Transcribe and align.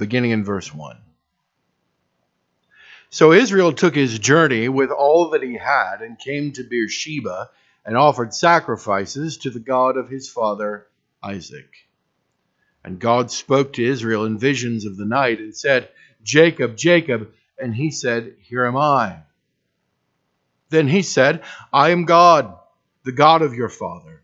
beginning 0.00 0.32
in 0.32 0.42
verse 0.42 0.74
1. 0.74 0.96
So 3.10 3.32
Israel 3.32 3.72
took 3.72 3.94
his 3.94 4.18
journey 4.18 4.68
with 4.68 4.90
all 4.90 5.30
that 5.30 5.42
he 5.42 5.56
had 5.56 6.00
and 6.00 6.18
came 6.18 6.52
to 6.52 6.64
Beersheba 6.64 7.50
and 7.84 7.96
offered 7.96 8.32
sacrifices 8.32 9.36
to 9.38 9.50
the 9.50 9.60
God 9.60 9.96
of 9.96 10.08
his 10.08 10.28
father 10.28 10.86
Isaac. 11.22 11.70
And 12.82 12.98
God 12.98 13.30
spoke 13.30 13.74
to 13.74 13.84
Israel 13.84 14.24
in 14.24 14.38
visions 14.38 14.86
of 14.86 14.96
the 14.96 15.04
night 15.04 15.38
and 15.38 15.54
said, 15.54 15.90
Jacob, 16.22 16.76
Jacob. 16.76 17.32
And 17.58 17.74
he 17.74 17.90
said, 17.90 18.36
Here 18.40 18.64
am 18.64 18.76
I. 18.76 19.18
Then 20.70 20.88
he 20.88 21.02
said, 21.02 21.42
I 21.72 21.90
am 21.90 22.06
God, 22.06 22.56
the 23.04 23.12
God 23.12 23.42
of 23.42 23.54
your 23.54 23.68
father. 23.68 24.22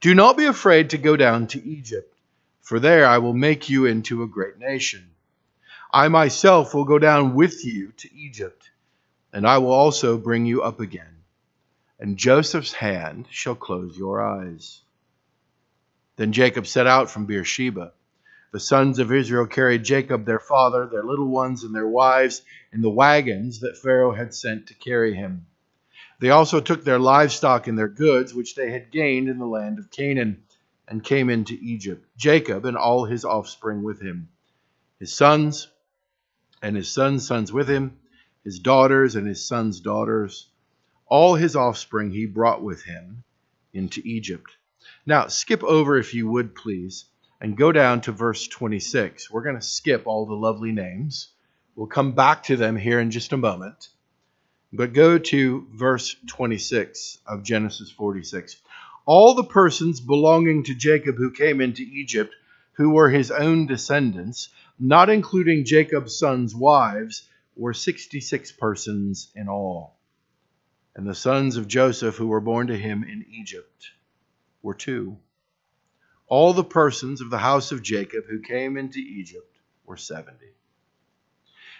Do 0.00 0.14
not 0.14 0.36
be 0.36 0.46
afraid 0.46 0.90
to 0.90 0.98
go 0.98 1.16
down 1.16 1.46
to 1.48 1.64
Egypt, 1.64 2.15
for 2.66 2.80
there 2.80 3.06
I 3.06 3.18
will 3.18 3.32
make 3.32 3.70
you 3.70 3.86
into 3.86 4.24
a 4.24 4.26
great 4.26 4.58
nation. 4.58 5.08
I 5.92 6.08
myself 6.08 6.74
will 6.74 6.84
go 6.84 6.98
down 6.98 7.36
with 7.36 7.64
you 7.64 7.92
to 7.98 8.12
Egypt, 8.12 8.70
and 9.32 9.46
I 9.46 9.58
will 9.58 9.70
also 9.70 10.18
bring 10.18 10.46
you 10.46 10.62
up 10.62 10.80
again. 10.80 11.22
And 12.00 12.16
Joseph's 12.16 12.72
hand 12.72 13.28
shall 13.30 13.54
close 13.54 13.96
your 13.96 14.20
eyes. 14.20 14.80
Then 16.16 16.32
Jacob 16.32 16.66
set 16.66 16.88
out 16.88 17.08
from 17.08 17.26
Beersheba. 17.26 17.92
The 18.50 18.58
sons 18.58 18.98
of 18.98 19.12
Israel 19.12 19.46
carried 19.46 19.84
Jacob 19.84 20.24
their 20.24 20.40
father, 20.40 20.88
their 20.88 21.04
little 21.04 21.28
ones, 21.28 21.62
and 21.62 21.72
their 21.72 21.86
wives 21.86 22.42
in 22.72 22.82
the 22.82 22.90
wagons 22.90 23.60
that 23.60 23.78
Pharaoh 23.78 24.12
had 24.12 24.34
sent 24.34 24.66
to 24.66 24.74
carry 24.74 25.14
him. 25.14 25.46
They 26.18 26.30
also 26.30 26.60
took 26.60 26.82
their 26.82 26.98
livestock 26.98 27.68
and 27.68 27.78
their 27.78 27.86
goods, 27.86 28.34
which 28.34 28.56
they 28.56 28.72
had 28.72 28.90
gained 28.90 29.28
in 29.28 29.38
the 29.38 29.46
land 29.46 29.78
of 29.78 29.92
Canaan, 29.92 30.42
and 30.88 31.02
came 31.02 31.30
into 31.30 31.58
Egypt, 31.60 32.06
Jacob 32.16 32.64
and 32.64 32.76
all 32.76 33.04
his 33.04 33.24
offspring 33.24 33.82
with 33.82 34.00
him, 34.00 34.28
his 34.98 35.12
sons 35.12 35.68
and 36.62 36.76
his 36.76 36.88
sons' 36.88 37.26
sons 37.26 37.52
with 37.52 37.68
him, 37.68 37.98
his 38.44 38.58
daughters 38.58 39.16
and 39.16 39.26
his 39.26 39.44
sons' 39.44 39.80
daughters. 39.80 40.48
All 41.08 41.34
his 41.34 41.54
offspring 41.56 42.10
he 42.10 42.26
brought 42.26 42.62
with 42.62 42.82
him 42.82 43.24
into 43.72 44.00
Egypt. 44.04 44.56
Now, 45.04 45.28
skip 45.28 45.62
over, 45.62 45.98
if 45.98 46.14
you 46.14 46.28
would 46.28 46.54
please, 46.54 47.04
and 47.40 47.56
go 47.56 47.72
down 47.72 48.00
to 48.02 48.12
verse 48.12 48.48
26. 48.48 49.30
We're 49.30 49.42
going 49.42 49.56
to 49.56 49.62
skip 49.62 50.06
all 50.06 50.26
the 50.26 50.34
lovely 50.34 50.72
names. 50.72 51.28
We'll 51.74 51.86
come 51.86 52.12
back 52.12 52.44
to 52.44 52.56
them 52.56 52.76
here 52.76 52.98
in 53.00 53.10
just 53.10 53.32
a 53.32 53.36
moment. 53.36 53.90
But 54.72 54.92
go 54.92 55.18
to 55.18 55.66
verse 55.72 56.16
26 56.26 57.18
of 57.26 57.42
Genesis 57.42 57.90
46. 57.90 58.56
All 59.06 59.34
the 59.34 59.44
persons 59.44 60.00
belonging 60.00 60.64
to 60.64 60.74
Jacob 60.74 61.14
who 61.14 61.30
came 61.30 61.60
into 61.60 61.82
Egypt, 61.82 62.34
who 62.72 62.90
were 62.90 63.08
his 63.08 63.30
own 63.30 63.66
descendants, 63.66 64.48
not 64.80 65.08
including 65.08 65.64
Jacob's 65.64 66.18
sons' 66.18 66.56
wives, 66.56 67.28
were 67.54 67.72
66 67.72 68.50
persons 68.52 69.30
in 69.36 69.48
all. 69.48 69.96
And 70.96 71.06
the 71.06 71.14
sons 71.14 71.56
of 71.56 71.68
Joseph 71.68 72.16
who 72.16 72.26
were 72.26 72.40
born 72.40 72.66
to 72.66 72.76
him 72.76 73.04
in 73.04 73.24
Egypt 73.30 73.92
were 74.60 74.74
two. 74.74 75.18
All 76.26 76.52
the 76.52 76.64
persons 76.64 77.20
of 77.20 77.30
the 77.30 77.38
house 77.38 77.70
of 77.70 77.82
Jacob 77.82 78.24
who 78.28 78.40
came 78.40 78.76
into 78.76 78.98
Egypt 78.98 79.56
were 79.84 79.96
70. 79.96 80.36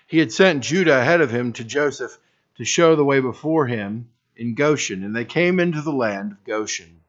He 0.06 0.18
had 0.18 0.30
sent 0.30 0.62
Judah 0.62 1.00
ahead 1.00 1.20
of 1.20 1.32
him 1.32 1.52
to 1.54 1.64
Joseph 1.64 2.16
to 2.54 2.64
show 2.64 2.94
the 2.94 3.04
way 3.04 3.18
before 3.18 3.66
him 3.66 4.10
in 4.36 4.54
Goshen, 4.54 5.02
and 5.02 5.16
they 5.16 5.24
came 5.24 5.58
into 5.58 5.82
the 5.82 5.92
land 5.92 6.30
of 6.30 6.44
Goshen. 6.44 7.00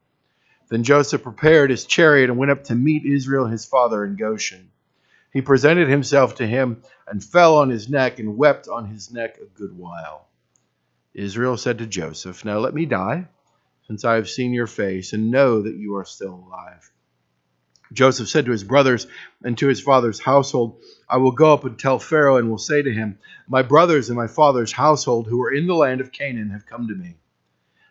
Then 0.68 0.82
Joseph 0.84 1.22
prepared 1.22 1.70
his 1.70 1.86
chariot 1.86 2.28
and 2.28 2.38
went 2.38 2.50
up 2.50 2.64
to 2.64 2.74
meet 2.74 3.06
Israel 3.06 3.46
his 3.46 3.64
father 3.64 4.04
in 4.04 4.16
Goshen. 4.16 4.70
He 5.32 5.40
presented 5.40 5.88
himself 5.88 6.36
to 6.36 6.46
him 6.46 6.82
and 7.06 7.24
fell 7.24 7.56
on 7.58 7.70
his 7.70 7.88
neck 7.88 8.18
and 8.18 8.36
wept 8.36 8.68
on 8.68 8.86
his 8.86 9.10
neck 9.10 9.38
a 9.38 9.46
good 9.46 9.76
while. 9.76 10.28
Israel 11.14 11.56
said 11.56 11.78
to 11.78 11.86
Joseph, 11.86 12.44
Now 12.44 12.58
let 12.58 12.74
me 12.74 12.86
die, 12.86 13.28
since 13.86 14.04
I 14.04 14.14
have 14.14 14.28
seen 14.28 14.52
your 14.52 14.66
face 14.66 15.12
and 15.12 15.30
know 15.30 15.62
that 15.62 15.76
you 15.76 15.96
are 15.96 16.04
still 16.04 16.44
alive. 16.46 16.90
Joseph 17.92 18.28
said 18.28 18.44
to 18.44 18.52
his 18.52 18.64
brothers 18.64 19.06
and 19.42 19.56
to 19.58 19.68
his 19.68 19.80
father's 19.80 20.20
household, 20.20 20.82
I 21.08 21.16
will 21.16 21.32
go 21.32 21.54
up 21.54 21.64
and 21.64 21.78
tell 21.78 21.98
Pharaoh 21.98 22.36
and 22.36 22.50
will 22.50 22.58
say 22.58 22.82
to 22.82 22.92
him, 22.92 23.18
My 23.48 23.62
brothers 23.62 24.10
and 24.10 24.16
my 24.16 24.26
father's 24.26 24.72
household 24.72 25.26
who 25.26 25.42
are 25.42 25.50
in 25.50 25.66
the 25.66 25.74
land 25.74 26.02
of 26.02 26.12
Canaan 26.12 26.50
have 26.50 26.66
come 26.66 26.88
to 26.88 26.94
me. 26.94 27.16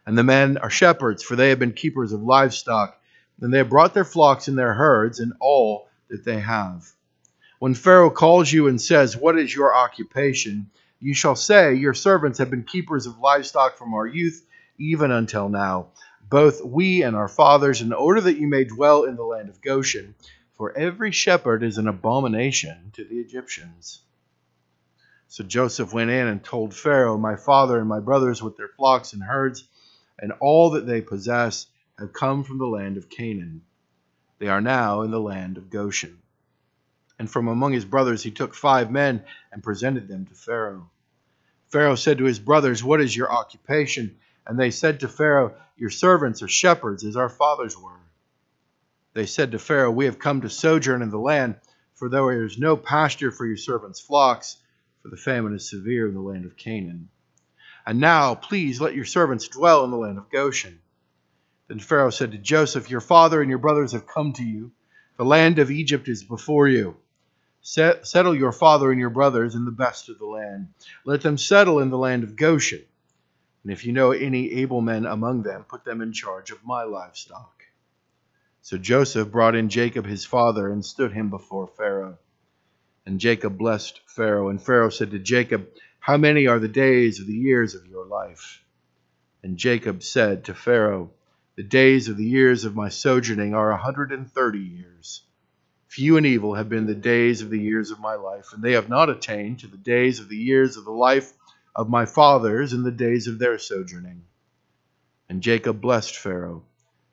And 0.08 0.18
the 0.18 0.24
men 0.24 0.58
are 0.58 0.70
shepherds, 0.70 1.22
for 1.22 1.36
they 1.36 1.50
have 1.50 1.60
been 1.60 1.74
keepers 1.74 2.14
of 2.14 2.24
livestock, 2.24 3.00
and 3.42 3.54
they 3.54 3.60
have 3.60 3.70
brought 3.70 3.94
their 3.94 4.06
flocks 4.06 4.48
and 4.48 4.58
their 4.58 4.74
herds 4.74 5.20
and 5.20 5.34
all 5.40 5.90
that 6.08 6.26
they 6.26 6.40
have. 6.40 6.90
When 7.60 7.76
Pharaoh 7.76 8.10
calls 8.10 8.52
you 8.52 8.68
and 8.68 8.82
says, 8.82 9.16
What 9.16 9.38
is 9.38 9.54
your 9.54 9.76
occupation? 9.76 10.72
you 11.00 11.14
shall 11.14 11.36
say, 11.36 11.76
Your 11.76 11.94
servants 11.94 12.40
have 12.40 12.50
been 12.50 12.64
keepers 12.64 13.06
of 13.06 13.20
livestock 13.20 13.78
from 13.78 13.94
our 13.94 14.08
youth, 14.08 14.44
even 14.80 15.12
until 15.12 15.50
now 15.50 15.90
both 16.30 16.64
we 16.64 17.04
and 17.04 17.16
our 17.16 17.28
fathers, 17.28 17.82
in 17.82 17.94
order 17.94 18.22
that 18.22 18.38
you 18.38 18.48
may 18.48 18.64
dwell 18.64 19.04
in 19.04 19.16
the 19.16 19.24
land 19.24 19.50
of 19.50 19.62
Goshen. 19.62 20.16
For 20.54 20.76
every 20.78 21.12
shepherd 21.12 21.64
is 21.64 21.78
an 21.78 21.88
abomination 21.88 22.92
to 22.94 23.04
the 23.04 23.20
Egyptians. 23.20 24.02
So 25.28 25.44
Joseph 25.44 25.94
went 25.94 26.10
in 26.10 26.28
and 26.28 26.44
told 26.44 26.74
Pharaoh, 26.74 27.18
My 27.18 27.36
father 27.36 27.80
and 27.80 27.88
my 27.88 28.00
brothers 28.00 28.42
with 28.42 28.58
their 28.58 28.70
flocks 28.70 29.14
and 29.14 29.22
herds, 29.22 29.68
and 30.20 30.32
all 30.40 30.72
that 30.72 30.86
they 30.86 31.02
possess, 31.02 31.68
have 32.00 32.14
come 32.14 32.44
from 32.44 32.58
the 32.58 32.68
land 32.68 32.98
of 32.98 33.10
Canaan. 33.10 33.62
They 34.40 34.48
are 34.48 34.62
now 34.62 35.02
in 35.02 35.12
the 35.12 35.20
land 35.20 35.58
of 35.58 35.70
Goshen. 35.70 36.20
And 37.20 37.30
from 37.30 37.48
among 37.48 37.74
his 37.74 37.86
brothers 37.86 38.22
he 38.22 38.32
took 38.32 38.54
five 38.54 38.92
men 38.92 39.24
and 39.52 39.64
presented 39.64 40.08
them 40.08 40.26
to 40.28 40.34
Pharaoh. 40.34 40.90
Pharaoh 41.70 41.96
said 41.96 42.20
to 42.20 42.26
his 42.26 42.40
brothers, 42.40 42.84
What 42.84 43.02
is 43.02 43.16
your 43.16 43.32
occupation? 43.32 44.18
And 44.46 44.60
they 44.60 44.72
said 44.72 45.00
to 45.02 45.08
Pharaoh, 45.08 45.56
Your 45.76 45.90
servants 45.90 46.42
are 46.42 46.48
shepherds, 46.48 47.04
as 47.04 47.18
our 47.18 47.30
fathers 47.30 47.78
were. 47.78 48.00
They 49.14 49.26
said 49.26 49.52
to 49.52 49.60
Pharaoh, 49.60 49.92
We 49.92 50.06
have 50.06 50.20
come 50.20 50.42
to 50.42 50.50
sojourn 50.50 51.02
in 51.02 51.10
the 51.10 51.18
land, 51.18 51.56
for 51.96 52.08
there 52.08 52.46
is 52.46 52.60
no 52.60 52.78
pasture 52.78 53.32
for 53.32 53.46
your 53.46 53.58
servants' 53.58 54.00
flocks, 54.00 54.58
for 55.02 55.10
the 55.10 55.18
famine 55.18 55.56
is 55.56 55.70
severe 55.70 56.08
in 56.08 56.14
the 56.14 56.22
land 56.22 56.46
of 56.46 56.56
Canaan. 56.56 57.10
And 57.88 58.00
now, 58.00 58.36
please, 58.36 58.80
let 58.80 58.94
your 58.94 59.06
servants 59.06 59.48
dwell 59.48 59.84
in 59.84 59.90
the 59.90 59.98
land 59.98 60.20
of 60.20 60.30
Goshen. 60.30 60.80
Then 61.68 61.80
Pharaoh 61.80 62.12
said 62.12 62.34
to 62.34 62.38
Joseph, 62.38 62.92
Your 62.92 63.02
father 63.02 63.42
and 63.42 63.50
your 63.50 63.58
brothers 63.58 63.94
have 63.94 64.06
come 64.06 64.34
to 64.34 64.44
you. 64.44 64.72
The 65.18 65.26
land 65.26 65.58
of 65.58 65.72
Egypt 65.72 66.08
is 66.08 66.24
before 66.24 66.68
you. 66.68 66.98
Settle 67.62 68.36
your 68.36 68.52
father 68.52 68.92
and 68.92 69.00
your 69.00 69.10
brothers 69.10 69.56
in 69.56 69.66
the 69.66 69.72
best 69.72 70.10
of 70.10 70.20
the 70.20 70.28
land. 70.28 70.68
Let 71.04 71.22
them 71.22 71.40
settle 71.40 71.80
in 71.80 71.90
the 71.90 71.98
land 71.98 72.24
of 72.24 72.36
Goshen 72.36 72.84
and 73.68 73.74
if 73.74 73.86
you 73.86 73.92
know 73.92 74.14
any 74.14 74.62
able 74.62 74.80
men 74.80 75.06
among 75.06 75.44
them, 75.44 75.66
put 75.68 75.84
them 75.84 76.00
in 76.00 76.14
charge 76.14 76.52
of 76.52 76.64
my 76.64 76.84
livestock. 76.84 77.66
So 78.62 78.78
Joseph 78.78 79.30
brought 79.30 79.56
in 79.56 79.68
Jacob 79.68 80.06
his 80.06 80.24
father 80.24 80.72
and 80.72 80.86
stood 80.86 81.12
him 81.12 81.30
before 81.30 81.68
Pharaoh. 81.68 82.18
And 83.06 83.20
Jacob 83.20 83.58
blessed 83.58 84.00
Pharaoh. 84.06 84.48
And 84.48 84.64
Pharaoh 84.64 84.90
said 84.90 85.12
to 85.12 85.20
Jacob, 85.20 85.68
How 86.08 86.16
many 86.16 86.48
are 86.48 86.58
the 86.58 86.70
days 86.70 87.20
of 87.20 87.28
the 87.28 87.34
years 87.34 87.76
of 87.76 87.86
your 87.86 88.06
life? 88.06 88.64
And 89.44 89.58
Jacob 89.58 90.02
said 90.02 90.46
to 90.46 90.54
Pharaoh, 90.54 91.12
The 91.58 91.64
days 91.64 92.08
of 92.08 92.16
the 92.16 92.24
years 92.24 92.64
of 92.64 92.78
my 92.78 92.88
sojourning 92.88 93.54
are 93.54 93.72
a 93.72 93.84
hundred 93.84 94.14
and 94.14 94.32
thirty 94.32 94.62
years. 94.62 95.24
Few 95.90 96.16
and 96.16 96.26
evil 96.26 96.56
have 96.56 96.70
been 96.70 96.86
the 96.86 96.96
days 96.96 97.42
of 97.42 97.50
the 97.50 97.60
years 97.60 97.92
of 97.92 98.00
my 98.00 98.16
life, 98.16 98.54
and 98.54 98.64
they 98.64 98.72
have 98.72 98.88
not 98.88 99.10
attained 99.10 99.60
to 99.60 99.68
the 99.68 99.76
days 99.76 100.22
of 100.22 100.30
the 100.30 100.38
years 100.38 100.78
of 100.78 100.86
the 100.86 100.92
life 100.92 101.34
of 101.76 101.90
my 101.90 102.06
fathers 102.06 102.72
in 102.72 102.84
the 102.84 102.90
days 102.92 103.28
of 103.28 103.38
their 103.38 103.58
sojourning. 103.58 104.24
And 105.28 105.44
Jacob 105.44 105.82
blessed 105.82 106.16
Pharaoh 106.16 106.64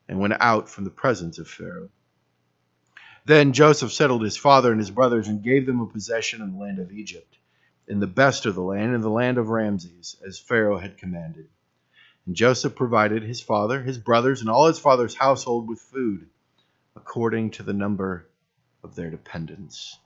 and 0.08 0.20
went 0.20 0.34
out 0.38 0.68
from 0.68 0.84
the 0.84 0.90
presence 0.90 1.40
of 1.40 1.48
Pharaoh. 1.48 1.90
Then 3.24 3.54
Joseph 3.54 3.92
settled 3.92 4.22
his 4.22 4.36
father 4.36 4.70
and 4.70 4.78
his 4.78 4.92
brothers 4.92 5.26
and 5.26 5.42
gave 5.42 5.66
them 5.66 5.80
a 5.80 5.86
possession 5.86 6.42
in 6.42 6.52
the 6.52 6.60
land 6.60 6.78
of 6.78 6.92
Egypt, 6.92 7.38
in 7.86 8.00
the 8.00 8.06
best 8.06 8.46
of 8.46 8.54
the 8.54 8.62
land, 8.62 8.94
in 8.94 9.00
the 9.00 9.10
land 9.10 9.38
of 9.38 9.48
Ramses, 9.48 10.16
as 10.26 10.38
Pharaoh 10.38 10.78
had 10.78 10.98
commanded. 10.98 11.48
And 12.26 12.34
Joseph 12.34 12.74
provided 12.74 13.22
his 13.22 13.40
father, 13.40 13.82
his 13.82 13.98
brothers, 13.98 14.40
and 14.40 14.48
all 14.48 14.66
his 14.66 14.78
father's 14.78 15.14
household 15.14 15.68
with 15.68 15.80
food, 15.80 16.28
according 16.96 17.50
to 17.52 17.62
the 17.62 17.74
number 17.74 18.26
of 18.82 18.94
their 18.94 19.10
dependents. 19.10 19.98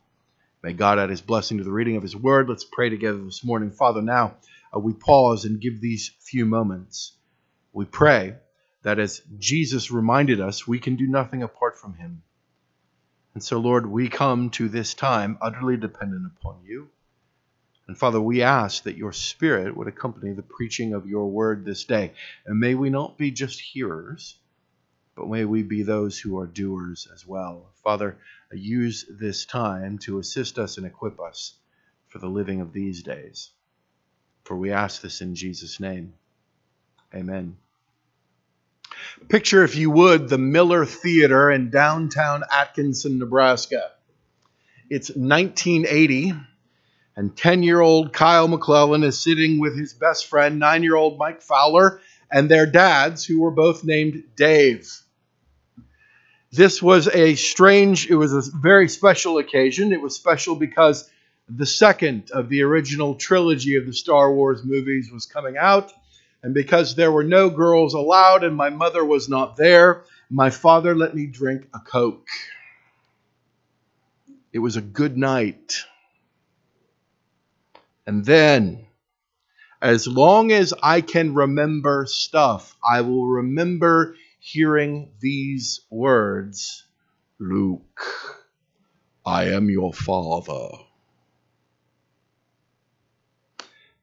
May 0.62 0.72
God 0.72 0.98
add 0.98 1.10
his 1.10 1.20
blessing 1.20 1.58
to 1.58 1.64
the 1.64 1.70
reading 1.70 1.96
of 1.96 2.02
his 2.02 2.16
word. 2.16 2.48
Let's 2.48 2.64
pray 2.64 2.90
together 2.90 3.22
this 3.22 3.44
morning. 3.44 3.70
Father, 3.70 4.02
now 4.02 4.36
uh, 4.74 4.80
we 4.80 4.92
pause 4.92 5.44
and 5.44 5.60
give 5.60 5.80
these 5.80 6.10
few 6.18 6.44
moments. 6.44 7.12
We 7.72 7.84
pray 7.84 8.34
that 8.82 8.98
as 8.98 9.22
Jesus 9.38 9.92
reminded 9.92 10.40
us, 10.40 10.66
we 10.66 10.80
can 10.80 10.96
do 10.96 11.06
nothing 11.06 11.44
apart 11.44 11.78
from 11.78 11.94
him. 11.94 12.22
And 13.34 13.42
so, 13.42 13.58
Lord, 13.60 13.86
we 13.86 14.08
come 14.08 14.50
to 14.50 14.68
this 14.68 14.94
time 14.94 15.38
utterly 15.40 15.76
dependent 15.76 16.26
upon 16.26 16.64
you. 16.64 16.88
And 17.88 17.96
Father, 17.96 18.20
we 18.20 18.42
ask 18.42 18.82
that 18.82 18.98
your 18.98 19.12
Spirit 19.12 19.74
would 19.74 19.88
accompany 19.88 20.34
the 20.34 20.42
preaching 20.42 20.92
of 20.92 21.06
your 21.06 21.30
word 21.30 21.64
this 21.64 21.84
day. 21.84 22.12
And 22.46 22.60
may 22.60 22.74
we 22.74 22.90
not 22.90 23.16
be 23.16 23.30
just 23.30 23.58
hearers, 23.58 24.36
but 25.16 25.28
may 25.28 25.46
we 25.46 25.62
be 25.62 25.82
those 25.82 26.18
who 26.18 26.38
are 26.38 26.46
doers 26.46 27.08
as 27.12 27.26
well. 27.26 27.70
Father, 27.82 28.18
use 28.52 29.06
this 29.10 29.46
time 29.46 29.98
to 29.98 30.18
assist 30.18 30.58
us 30.58 30.76
and 30.76 30.86
equip 30.86 31.18
us 31.18 31.54
for 32.08 32.18
the 32.18 32.28
living 32.28 32.60
of 32.60 32.74
these 32.74 33.02
days. 33.02 33.50
For 34.44 34.56
we 34.56 34.70
ask 34.70 35.00
this 35.00 35.22
in 35.22 35.34
Jesus' 35.34 35.80
name. 35.80 36.12
Amen. 37.14 37.56
Picture, 39.28 39.64
if 39.64 39.76
you 39.76 39.90
would, 39.90 40.28
the 40.28 40.38
Miller 40.38 40.84
Theater 40.84 41.50
in 41.50 41.70
downtown 41.70 42.42
Atkinson, 42.50 43.18
Nebraska. 43.18 43.92
It's 44.90 45.08
1980, 45.08 46.34
and 47.18 47.36
10 47.36 47.64
year 47.64 47.80
old 47.80 48.12
Kyle 48.12 48.46
McClellan 48.46 49.02
is 49.02 49.18
sitting 49.18 49.58
with 49.58 49.76
his 49.76 49.92
best 49.92 50.26
friend, 50.26 50.60
9 50.60 50.84
year 50.84 50.94
old 50.94 51.18
Mike 51.18 51.42
Fowler, 51.42 52.00
and 52.30 52.48
their 52.48 52.64
dads, 52.64 53.24
who 53.24 53.40
were 53.40 53.50
both 53.50 53.82
named 53.82 54.22
Dave. 54.36 54.88
This 56.52 56.80
was 56.80 57.08
a 57.08 57.34
strange, 57.34 58.08
it 58.08 58.14
was 58.14 58.32
a 58.32 58.48
very 58.56 58.88
special 58.88 59.38
occasion. 59.38 59.92
It 59.92 60.00
was 60.00 60.14
special 60.14 60.54
because 60.54 61.10
the 61.48 61.66
second 61.66 62.30
of 62.30 62.48
the 62.48 62.62
original 62.62 63.16
trilogy 63.16 63.74
of 63.74 63.84
the 63.84 63.92
Star 63.92 64.32
Wars 64.32 64.62
movies 64.62 65.10
was 65.10 65.26
coming 65.26 65.56
out. 65.56 65.92
And 66.44 66.54
because 66.54 66.94
there 66.94 67.10
were 67.10 67.24
no 67.24 67.50
girls 67.50 67.94
allowed 67.94 68.44
and 68.44 68.54
my 68.54 68.70
mother 68.70 69.04
was 69.04 69.28
not 69.28 69.56
there, 69.56 70.04
my 70.30 70.50
father 70.50 70.94
let 70.94 71.16
me 71.16 71.26
drink 71.26 71.66
a 71.74 71.80
Coke. 71.80 72.28
It 74.52 74.60
was 74.60 74.76
a 74.76 74.80
good 74.80 75.16
night. 75.16 75.82
And 78.08 78.24
then, 78.24 78.86
as 79.82 80.08
long 80.08 80.50
as 80.50 80.72
I 80.82 81.02
can 81.02 81.34
remember 81.34 82.06
stuff, 82.08 82.74
I 82.82 83.02
will 83.02 83.26
remember 83.26 84.16
hearing 84.38 85.12
these 85.20 85.82
words 85.90 86.84
Luke, 87.38 88.00
I 89.26 89.48
am 89.50 89.68
your 89.68 89.92
father. 89.92 90.70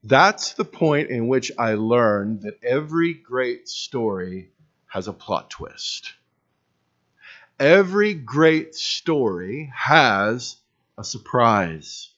That's 0.04 0.54
the 0.54 0.66
point 0.66 1.10
in 1.10 1.28
which 1.28 1.52
I 1.58 1.74
learned 1.74 2.44
that 2.44 2.64
every 2.64 3.16
great 3.16 3.68
story 3.68 4.52
has 4.86 5.08
a 5.08 5.14
plot 5.14 5.50
twist. 5.50 6.14
Every 7.60 8.14
great 8.14 8.76
story 8.76 9.74
has 9.74 10.58
a 10.96 11.04
surprise. 11.04 12.12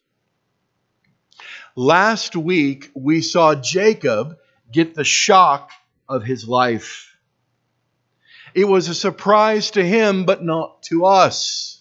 Last 1.79 2.35
week, 2.35 2.89
we 2.95 3.21
saw 3.21 3.53
Jacob 3.53 4.39
get 4.71 4.95
the 4.95 5.03
shock 5.03 5.69
of 6.09 6.23
his 6.23 6.47
life. 6.47 7.15
It 8.55 8.65
was 8.65 8.89
a 8.89 8.95
surprise 8.95 9.69
to 9.71 9.85
him, 9.85 10.25
but 10.25 10.43
not 10.43 10.81
to 10.85 11.05
us. 11.05 11.79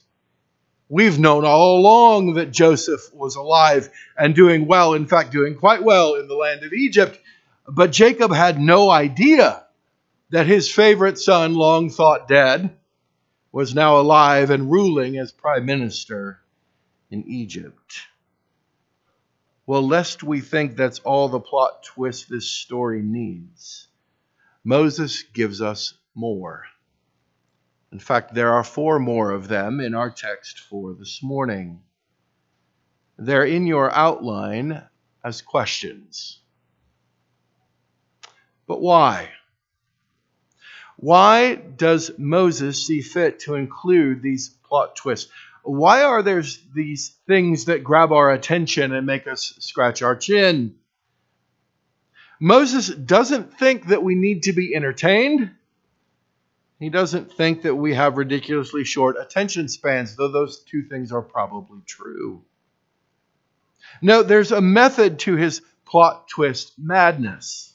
We've 0.90 1.18
known 1.18 1.46
all 1.46 1.78
along 1.78 2.34
that 2.34 2.50
Joseph 2.50 3.00
was 3.14 3.36
alive 3.36 3.88
and 4.18 4.34
doing 4.34 4.66
well, 4.66 4.92
in 4.92 5.06
fact, 5.06 5.32
doing 5.32 5.54
quite 5.54 5.82
well 5.82 6.16
in 6.16 6.28
the 6.28 6.34
land 6.34 6.62
of 6.62 6.74
Egypt. 6.74 7.18
But 7.66 7.90
Jacob 7.90 8.34
had 8.34 8.60
no 8.60 8.90
idea 8.90 9.64
that 10.28 10.46
his 10.46 10.70
favorite 10.70 11.18
son, 11.18 11.54
long 11.54 11.88
thought 11.88 12.28
dead, 12.28 12.76
was 13.50 13.74
now 13.74 13.98
alive 13.98 14.50
and 14.50 14.70
ruling 14.70 15.16
as 15.16 15.32
prime 15.32 15.64
minister 15.64 16.38
in 17.10 17.24
Egypt. 17.26 18.02
Well, 19.66 19.86
lest 19.86 20.22
we 20.22 20.40
think 20.40 20.76
that's 20.76 21.00
all 21.00 21.28
the 21.28 21.40
plot 21.40 21.82
twist 21.82 22.30
this 22.30 22.48
story 22.48 23.02
needs, 23.02 23.88
Moses 24.62 25.22
gives 25.22 25.60
us 25.60 25.94
more. 26.14 26.64
In 27.90 27.98
fact, 27.98 28.32
there 28.32 28.52
are 28.52 28.62
four 28.62 29.00
more 29.00 29.32
of 29.32 29.48
them 29.48 29.80
in 29.80 29.94
our 29.94 30.10
text 30.10 30.60
for 30.60 30.94
this 30.94 31.20
morning. 31.20 31.80
They're 33.18 33.44
in 33.44 33.66
your 33.66 33.92
outline 33.92 34.84
as 35.24 35.42
questions. 35.42 36.38
But 38.68 38.80
why? 38.80 39.30
Why 40.96 41.56
does 41.56 42.12
Moses 42.18 42.86
see 42.86 43.00
fit 43.00 43.40
to 43.40 43.54
include 43.54 44.22
these 44.22 44.48
plot 44.48 44.96
twists? 44.96 45.30
Why 45.66 46.04
are 46.04 46.22
there 46.22 46.44
these 46.74 47.16
things 47.26 47.64
that 47.64 47.82
grab 47.82 48.12
our 48.12 48.30
attention 48.30 48.94
and 48.94 49.04
make 49.04 49.26
us 49.26 49.52
scratch 49.58 50.00
our 50.00 50.14
chin? 50.14 50.76
Moses 52.38 52.88
doesn't 52.88 53.58
think 53.58 53.88
that 53.88 54.04
we 54.04 54.14
need 54.14 54.44
to 54.44 54.52
be 54.52 54.76
entertained. 54.76 55.50
He 56.78 56.88
doesn't 56.88 57.32
think 57.32 57.62
that 57.62 57.74
we 57.74 57.94
have 57.94 58.16
ridiculously 58.16 58.84
short 58.84 59.16
attention 59.20 59.68
spans, 59.68 60.14
though 60.14 60.30
those 60.30 60.60
two 60.60 60.84
things 60.84 61.10
are 61.10 61.22
probably 61.22 61.80
true. 61.84 62.44
No, 64.00 64.22
there's 64.22 64.52
a 64.52 64.60
method 64.60 65.18
to 65.20 65.34
his 65.34 65.62
plot 65.84 66.28
twist 66.28 66.74
madness. 66.78 67.74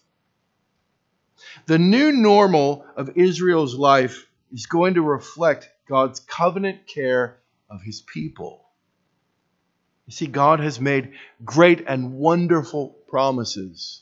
The 1.66 1.80
new 1.80 2.14
normal 2.14 2.86
of 2.96 3.18
Israel's 3.18 3.76
life 3.76 4.28
is 4.54 4.66
going 4.66 4.94
to 4.94 5.02
reflect 5.02 5.70
God's 5.90 6.22
covenant 6.22 6.88
care 6.88 7.41
of 7.72 7.82
his 7.82 8.02
people. 8.02 8.66
You 10.06 10.14
see, 10.14 10.28
God 10.28 10.60
has 10.60 10.80
made 10.80 11.14
great 11.44 11.86
and 11.88 12.14
wonderful 12.14 12.90
promises 13.08 14.02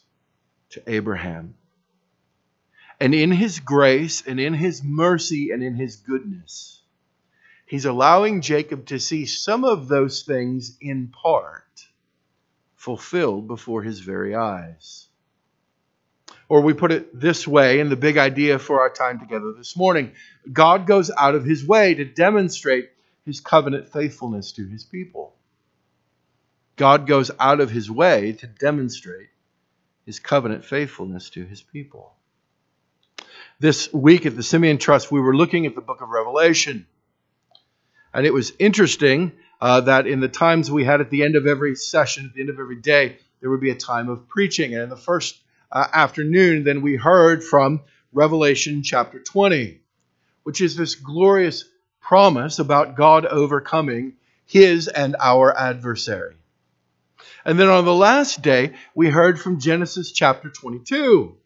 to 0.72 0.82
Abraham. 0.88 1.56
And 3.00 3.14
in 3.14 3.32
his 3.32 3.60
grace 3.60 4.26
and 4.26 4.40
in 4.40 4.54
his 4.54 4.84
mercy 4.84 5.52
and 5.52 5.64
in 5.64 5.76
his 5.76 5.98
goodness, 5.98 6.82
he's 7.66 7.86
allowing 7.86 8.42
Jacob 8.42 8.88
to 8.88 9.00
see 9.00 9.26
some 9.26 9.64
of 9.64 9.88
those 9.88 10.24
things 10.24 10.78
in 10.82 11.08
part 11.08 11.64
fulfilled 12.76 13.48
before 13.48 13.84
his 13.84 14.00
very 14.00 14.36
eyes. 14.36 15.08
Or 16.48 16.62
we 16.62 16.74
put 16.74 16.92
it 16.92 17.18
this 17.18 17.48
way 17.48 17.80
in 17.80 17.90
the 17.90 17.96
big 17.96 18.18
idea 18.18 18.58
for 18.58 18.82
our 18.82 18.90
time 18.90 19.20
together 19.20 19.54
this 19.56 19.78
morning 19.78 20.14
God 20.52 20.88
goes 20.88 21.12
out 21.16 21.36
of 21.36 21.46
his 21.46 21.64
way 21.64 21.94
to 21.94 22.06
demonstrate 22.06 22.90
his 23.30 23.42
covenant 23.42 23.88
faithfulness 23.88 24.54
to 24.54 24.66
his 24.66 24.84
people. 24.84 25.36
God 26.76 27.06
goes 27.06 27.30
out 27.40 27.60
of 27.60 27.70
his 27.70 27.92
way 27.92 28.32
to 28.34 28.48
demonstrate 28.48 29.30
his 30.04 30.20
covenant 30.20 30.66
faithfulness 30.66 31.30
to 31.32 31.46
his 31.46 31.62
people. 31.62 32.16
This 33.60 33.94
week 33.94 34.26
at 34.26 34.36
the 34.36 34.42
Simeon 34.42 34.80
Trust, 34.80 35.12
we 35.12 35.20
were 35.20 35.36
looking 35.36 35.68
at 35.68 35.76
the 35.76 35.82
book 35.82 36.02
of 36.02 36.10
Revelation. 36.10 36.88
And 38.16 38.26
it 38.26 38.34
was 38.34 38.52
interesting 38.58 39.34
uh, 39.62 39.82
that 39.82 40.08
in 40.08 40.22
the 40.22 40.28
times 40.28 40.72
we 40.72 40.84
had 40.84 41.00
at 41.00 41.12
the 41.12 41.22
end 41.22 41.36
of 41.36 41.46
every 41.46 41.76
session, 41.76 42.26
at 42.26 42.34
the 42.34 42.42
end 42.42 42.50
of 42.50 42.60
every 42.60 42.78
day, 42.78 43.18
there 43.42 43.52
would 43.52 43.62
be 43.62 43.70
a 43.70 43.76
time 43.76 44.10
of 44.10 44.28
preaching. 44.28 44.74
And 44.74 44.82
in 44.82 44.90
the 44.90 44.98
first 44.98 45.38
uh, 45.72 45.86
afternoon, 45.94 46.64
then 46.64 46.82
we 46.82 46.96
heard 46.96 47.44
from 47.44 47.82
Revelation 48.12 48.82
chapter 48.82 49.20
20, 49.20 49.82
which 50.42 50.62
is 50.62 50.76
this 50.76 50.96
glorious 50.96 51.66
promise 52.02 52.60
about 52.60 52.96
God 52.96 53.26
overcoming 53.26 54.14
his 54.46 54.88
and 54.88 55.16
our 55.20 55.56
adversary. 55.56 56.36
And 57.46 57.60
then 57.60 57.70
on 57.70 57.86
the 57.86 57.94
last 57.94 58.42
day, 58.42 58.74
we 58.96 59.10
heard 59.10 59.40
from 59.40 59.60
Genesis 59.60 60.12
chapter 60.12 60.50
22 60.50 61.38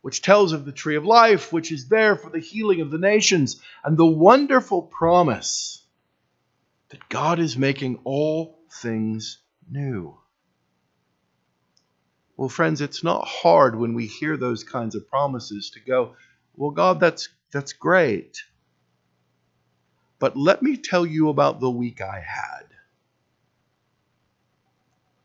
which 0.00 0.22
tells 0.22 0.52
of 0.52 0.64
the 0.64 0.72
tree 0.72 0.96
of 0.96 1.04
life, 1.04 1.52
which 1.52 1.72
is 1.72 1.88
there 1.88 2.16
for 2.16 2.30
the 2.30 2.38
healing 2.38 2.80
of 2.80 2.90
the 2.90 2.98
nations, 2.98 3.60
and 3.84 3.96
the 3.96 4.06
wonderful 4.06 4.82
promise 4.82 5.84
that 6.90 7.08
God 7.08 7.38
is 7.38 7.58
making 7.58 8.00
all 8.04 8.58
things 8.80 9.38
new. 9.70 10.16
Well, 12.36 12.48
friends, 12.48 12.80
it's 12.80 13.02
not 13.02 13.26
hard 13.26 13.76
when 13.76 13.94
we 13.94 14.06
hear 14.06 14.36
those 14.36 14.62
kinds 14.62 14.94
of 14.94 15.08
promises 15.08 15.70
to 15.70 15.80
go, 15.80 16.14
well, 16.56 16.70
God, 16.70 17.00
that's, 17.00 17.28
that's 17.52 17.72
great. 17.72 18.42
But 20.18 20.36
let 20.36 20.62
me 20.62 20.76
tell 20.76 21.06
you 21.06 21.28
about 21.28 21.60
the 21.60 21.70
week 21.70 22.00
I 22.00 22.20
had. 22.20 22.64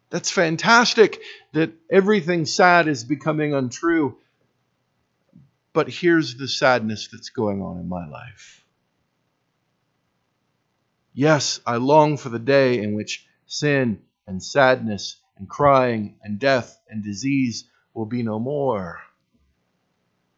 That's 0.09 0.29
fantastic 0.29 1.21
that 1.53 1.73
everything 1.89 2.45
sad 2.45 2.87
is 2.87 3.03
becoming 3.03 3.53
untrue. 3.55 4.17
But 5.73 5.89
here's 5.89 6.37
the 6.37 6.47
sadness 6.47 7.07
that's 7.11 7.29
going 7.29 7.63
on 7.63 7.79
in 7.79 7.89
my 7.89 8.07
life. 8.07 8.63
Yes, 11.15 11.59
I 11.65 11.77
long 11.77 12.17
for 12.17 12.29
the 12.29 12.39
day 12.39 12.79
in 12.79 12.93
which 12.93 13.25
sin 13.47 14.01
and 14.27 14.41
sadness 14.41 15.17
and 15.37 15.49
crying 15.49 16.15
and 16.21 16.39
death 16.39 16.79
and 16.89 17.03
disease 17.03 17.65
will 17.93 18.05
be 18.05 18.21
no 18.21 18.39
more. 18.39 18.99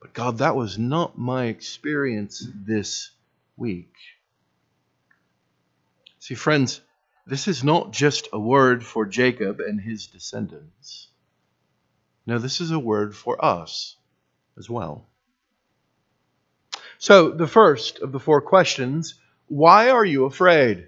But 0.01 0.13
God, 0.13 0.37
that 0.37 0.55
was 0.55 0.77
not 0.77 1.17
my 1.17 1.45
experience 1.45 2.47
this 2.53 3.11
week. 3.57 3.93
See, 6.25 6.33
friends, 6.33 6.81
this 7.27 7.47
is 7.47 7.63
not 7.63 7.91
just 7.93 8.29
a 8.33 8.39
word 8.39 8.83
for 8.83 9.05
Jacob 9.05 9.59
and 9.59 9.79
his 9.79 10.07
descendants. 10.07 11.09
No, 12.25 12.39
this 12.39 12.61
is 12.61 12.71
a 12.71 12.79
word 12.79 13.15
for 13.15 13.45
us 13.45 13.95
as 14.57 14.67
well. 14.67 15.05
So, 16.97 17.29
the 17.29 17.45
first 17.45 17.99
of 17.99 18.11
the 18.11 18.19
four 18.19 18.41
questions 18.41 19.13
Why 19.49 19.91
are 19.91 20.03
you 20.03 20.25
afraid? 20.25 20.87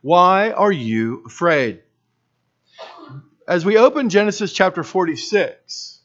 Why 0.00 0.52
are 0.52 0.70
you 0.70 1.24
afraid? 1.26 1.82
As 3.48 3.64
we 3.64 3.78
open 3.78 4.10
Genesis 4.10 4.52
chapter 4.52 4.84
46, 4.84 6.00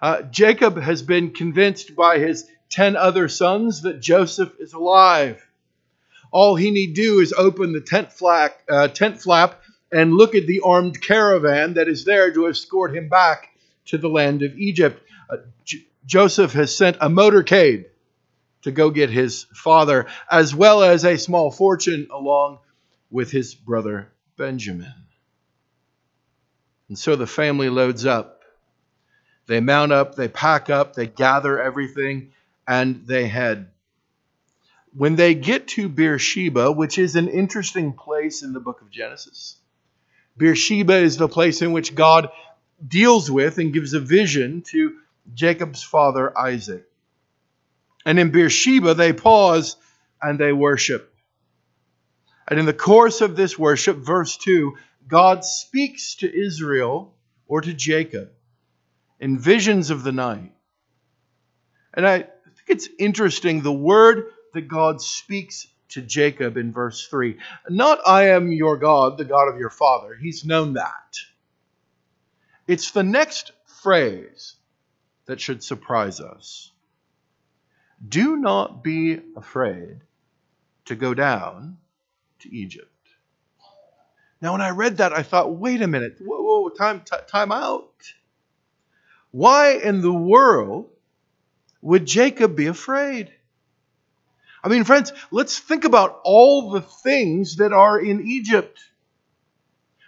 uh, 0.00 0.22
Jacob 0.22 0.80
has 0.80 1.02
been 1.02 1.32
convinced 1.32 1.96
by 1.96 2.20
his 2.20 2.48
10 2.68 2.94
other 2.94 3.26
sons 3.26 3.82
that 3.82 3.98
Joseph 3.98 4.52
is 4.60 4.72
alive. 4.72 5.44
All 6.30 6.54
he 6.54 6.70
need 6.70 6.94
do 6.94 7.20
is 7.20 7.32
open 7.32 7.72
the 7.72 7.80
tent, 7.80 8.12
flap, 8.12 8.60
uh, 8.68 8.88
tent 8.88 9.20
flap 9.20 9.60
and 9.92 10.14
look 10.14 10.34
at 10.34 10.46
the 10.46 10.60
armed 10.60 11.00
caravan 11.02 11.74
that 11.74 11.88
is 11.88 12.04
there 12.04 12.32
to 12.32 12.46
escort 12.48 12.94
him 12.94 13.08
back 13.08 13.48
to 13.86 13.98
the 13.98 14.08
land 14.08 14.42
of 14.42 14.56
Egypt. 14.56 15.02
Uh, 15.28 15.38
J- 15.64 15.86
Joseph 16.06 16.52
has 16.52 16.74
sent 16.74 16.96
a 17.00 17.08
motorcade 17.08 17.86
to 18.62 18.70
go 18.70 18.90
get 18.90 19.10
his 19.10 19.46
father, 19.54 20.06
as 20.30 20.54
well 20.54 20.82
as 20.82 21.04
a 21.04 21.16
small 21.16 21.50
fortune 21.50 22.08
along 22.12 22.58
with 23.10 23.30
his 23.30 23.54
brother 23.54 24.12
Benjamin. 24.36 24.92
And 26.88 26.98
so 26.98 27.16
the 27.16 27.26
family 27.26 27.70
loads 27.70 28.04
up. 28.04 28.42
They 29.46 29.60
mount 29.60 29.92
up, 29.92 30.14
they 30.14 30.28
pack 30.28 30.70
up, 30.70 30.94
they 30.94 31.06
gather 31.06 31.60
everything, 31.60 32.32
and 32.68 33.06
they 33.06 33.26
head. 33.26 33.70
When 34.92 35.16
they 35.16 35.34
get 35.34 35.68
to 35.68 35.88
Beersheba, 35.88 36.72
which 36.72 36.98
is 36.98 37.16
an 37.16 37.28
interesting 37.28 37.92
place 37.92 38.42
in 38.42 38.52
the 38.52 38.60
book 38.60 38.80
of 38.80 38.90
Genesis, 38.90 39.56
Beersheba 40.36 40.96
is 40.96 41.16
the 41.16 41.28
place 41.28 41.62
in 41.62 41.72
which 41.72 41.94
God 41.94 42.30
deals 42.86 43.30
with 43.30 43.58
and 43.58 43.72
gives 43.72 43.94
a 43.94 44.00
vision 44.00 44.62
to 44.68 44.96
Jacob's 45.34 45.82
father 45.82 46.36
Isaac. 46.36 46.86
And 48.04 48.18
in 48.18 48.30
Beersheba, 48.30 48.94
they 48.94 49.12
pause 49.12 49.76
and 50.20 50.38
they 50.38 50.52
worship. 50.52 51.12
And 52.48 52.58
in 52.58 52.66
the 52.66 52.72
course 52.72 53.20
of 53.20 53.36
this 53.36 53.58
worship, 53.58 53.98
verse 53.98 54.36
2, 54.38 54.76
God 55.06 55.44
speaks 55.44 56.16
to 56.16 56.46
Israel 56.46 57.14
or 57.46 57.60
to 57.60 57.72
Jacob 57.72 58.30
in 59.20 59.38
visions 59.38 59.90
of 59.90 60.02
the 60.02 60.12
night. 60.12 60.52
And 61.92 62.06
I 62.06 62.18
think 62.18 62.68
it's 62.68 62.88
interesting 62.98 63.62
the 63.62 63.72
word 63.72 64.30
that 64.52 64.68
God 64.68 65.00
speaks 65.00 65.66
to 65.90 66.02
Jacob 66.02 66.56
in 66.56 66.72
verse 66.72 67.06
3 67.06 67.36
not 67.68 68.00
I 68.06 68.28
am 68.30 68.52
your 68.52 68.76
God, 68.76 69.18
the 69.18 69.24
God 69.24 69.48
of 69.48 69.58
your 69.58 69.70
father. 69.70 70.14
He's 70.14 70.44
known 70.44 70.74
that. 70.74 71.16
It's 72.66 72.92
the 72.92 73.02
next 73.02 73.52
phrase 73.82 74.56
that 75.26 75.40
should 75.40 75.62
surprise 75.62 76.20
us. 76.20 76.70
Do 78.06 78.36
not 78.36 78.82
be 78.82 79.20
afraid 79.36 80.00
to 80.86 80.94
go 80.94 81.14
down 81.14 81.78
to 82.40 82.54
Egypt. 82.54 82.86
Now, 84.40 84.52
when 84.52 84.60
I 84.60 84.70
read 84.70 84.98
that, 84.98 85.12
I 85.12 85.22
thought, 85.22 85.54
wait 85.54 85.82
a 85.82 85.86
minute, 85.86 86.16
whoa, 86.20 86.40
whoa 86.40 86.68
time, 86.70 87.00
t- 87.00 87.16
time 87.28 87.52
out. 87.52 87.90
Why 89.32 89.72
in 89.72 90.00
the 90.00 90.12
world 90.12 90.90
would 91.82 92.06
Jacob 92.06 92.56
be 92.56 92.66
afraid? 92.66 93.32
I 94.62 94.68
mean, 94.68 94.84
friends, 94.84 95.12
let's 95.30 95.58
think 95.58 95.84
about 95.84 96.20
all 96.22 96.70
the 96.70 96.82
things 96.82 97.56
that 97.56 97.72
are 97.72 97.98
in 97.98 98.26
Egypt. 98.26 98.78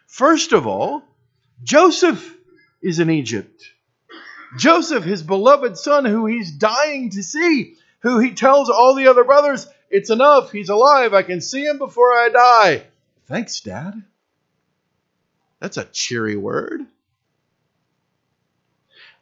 First 0.06 0.52
of 0.52 0.66
all, 0.66 1.02
Joseph 1.62 2.36
is 2.82 2.98
in 2.98 3.08
Egypt. 3.10 3.64
Joseph, 4.58 5.04
his 5.04 5.22
beloved 5.22 5.78
son, 5.78 6.04
who 6.04 6.26
he's 6.26 6.52
dying 6.52 7.10
to 7.10 7.22
see, 7.22 7.76
who 8.00 8.18
he 8.18 8.32
tells 8.32 8.68
all 8.68 8.94
the 8.94 9.08
other 9.08 9.24
brothers, 9.24 9.66
It's 9.88 10.10
enough, 10.10 10.52
he's 10.52 10.68
alive, 10.68 11.14
I 11.14 11.22
can 11.22 11.40
see 11.40 11.64
him 11.64 11.78
before 11.78 12.12
I 12.12 12.28
die. 12.28 12.82
Thanks, 13.26 13.60
Dad. 13.60 14.02
That's 15.60 15.76
a 15.76 15.84
cheery 15.84 16.36
word. 16.36 16.82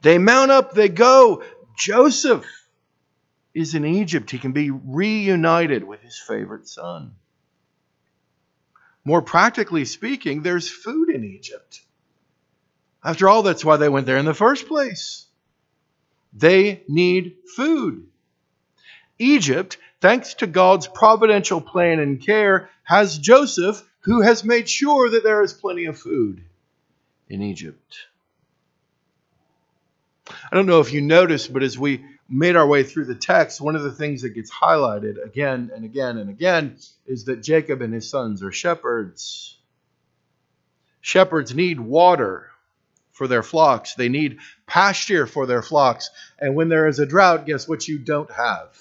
They 0.02 0.18
mount 0.18 0.50
up, 0.50 0.72
they 0.72 0.88
go. 0.88 1.44
Joseph 1.76 2.44
is 3.54 3.75
in 3.75 3.85
Egypt. 3.85 4.30
He 4.30 4.38
can 4.38 4.52
be 4.52 4.71
reunited 4.71 5.85
with 5.85 6.00
his 6.02 6.19
favorite 6.19 6.69
son. 6.69 7.14
More 9.04 9.23
practically 9.23 9.85
speaking, 9.85 10.42
there's 10.42 10.69
food 10.69 11.11
in 11.11 11.25
Egypt. 11.25 11.80
After 13.02 13.28
all, 13.28 13.42
that's 13.42 13.64
why 13.64 13.76
they 13.76 13.88
went 13.88 14.07
there 14.07 14.19
in 14.19 14.26
the 14.26 14.35
first 14.35 14.69
place. 14.69 15.26
They 16.33 16.83
need 16.87 17.37
food. 17.57 18.07
Egypt, 19.19 19.78
thanks 20.00 20.35
to 20.35 20.47
God's 20.47 20.87
providential 20.87 21.61
plan 21.61 21.99
and 21.99 22.21
care, 22.21 22.71
has 22.85 23.19
Joseph, 23.19 23.83
who 24.00 24.21
has 24.23 24.45
made 24.45 24.69
sure 24.69 25.11
that 25.11 25.25
there 25.25 25.42
is 25.42 25.52
plenty 25.52 25.87
of 25.87 25.99
food 25.99 26.42
in 27.28 27.42
Egypt. 27.42 28.07
I 30.28 30.57
don't 30.57 30.66
know 30.66 30.80
if 30.80 30.92
you 30.92 31.00
noticed, 31.00 31.52
but 31.52 31.62
as 31.62 31.78
we 31.78 32.04
made 32.30 32.54
our 32.54 32.66
way 32.66 32.84
through 32.84 33.06
the 33.06 33.14
text, 33.14 33.60
one 33.60 33.75
of 33.75 33.82
the 33.82 33.90
things 33.90 34.22
that 34.22 34.30
gets 34.30 34.50
highlighted 34.50 35.22
again 35.22 35.70
and 35.75 35.84
again 35.84 36.16
and 36.16 36.30
again 36.30 36.76
is 37.04 37.25
that 37.25 37.42
Jacob 37.42 37.82
and 37.82 37.92
his 37.92 38.08
sons 38.08 38.42
are 38.42 38.52
shepherds. 38.52 39.58
Shepherds 41.00 41.54
need 41.54 41.80
water 41.80 42.46
for 43.10 43.26
their 43.26 43.42
flocks, 43.42 43.94
they 43.94 44.08
need 44.08 44.38
pasture 44.66 45.26
for 45.26 45.44
their 45.44 45.60
flocks. 45.60 46.08
And 46.38 46.54
when 46.54 46.68
there 46.68 46.87
is 46.87 47.00
a 47.00 47.06
drought, 47.06 47.44
guess 47.44 47.68
what 47.68 47.87
you 47.87 47.99
don't 47.99 48.30
have? 48.30 48.75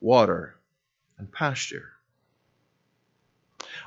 Water 0.00 0.54
and 1.18 1.30
pasture. 1.30 1.90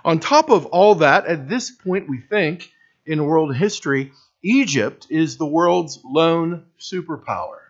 On 0.04 0.20
top 0.20 0.52
of 0.52 0.68
all 0.68 0.96
that, 0.96 1.26
at 1.26 1.50
this 1.50 1.72
point, 1.72 2.08
we 2.08 2.20
think 2.20 2.72
in 3.06 3.26
world 3.26 3.56
history, 3.56 4.12
Egypt 4.44 5.08
is 5.10 5.38
the 5.38 5.46
world's 5.46 6.00
lone 6.04 6.66
superpower. 6.80 7.65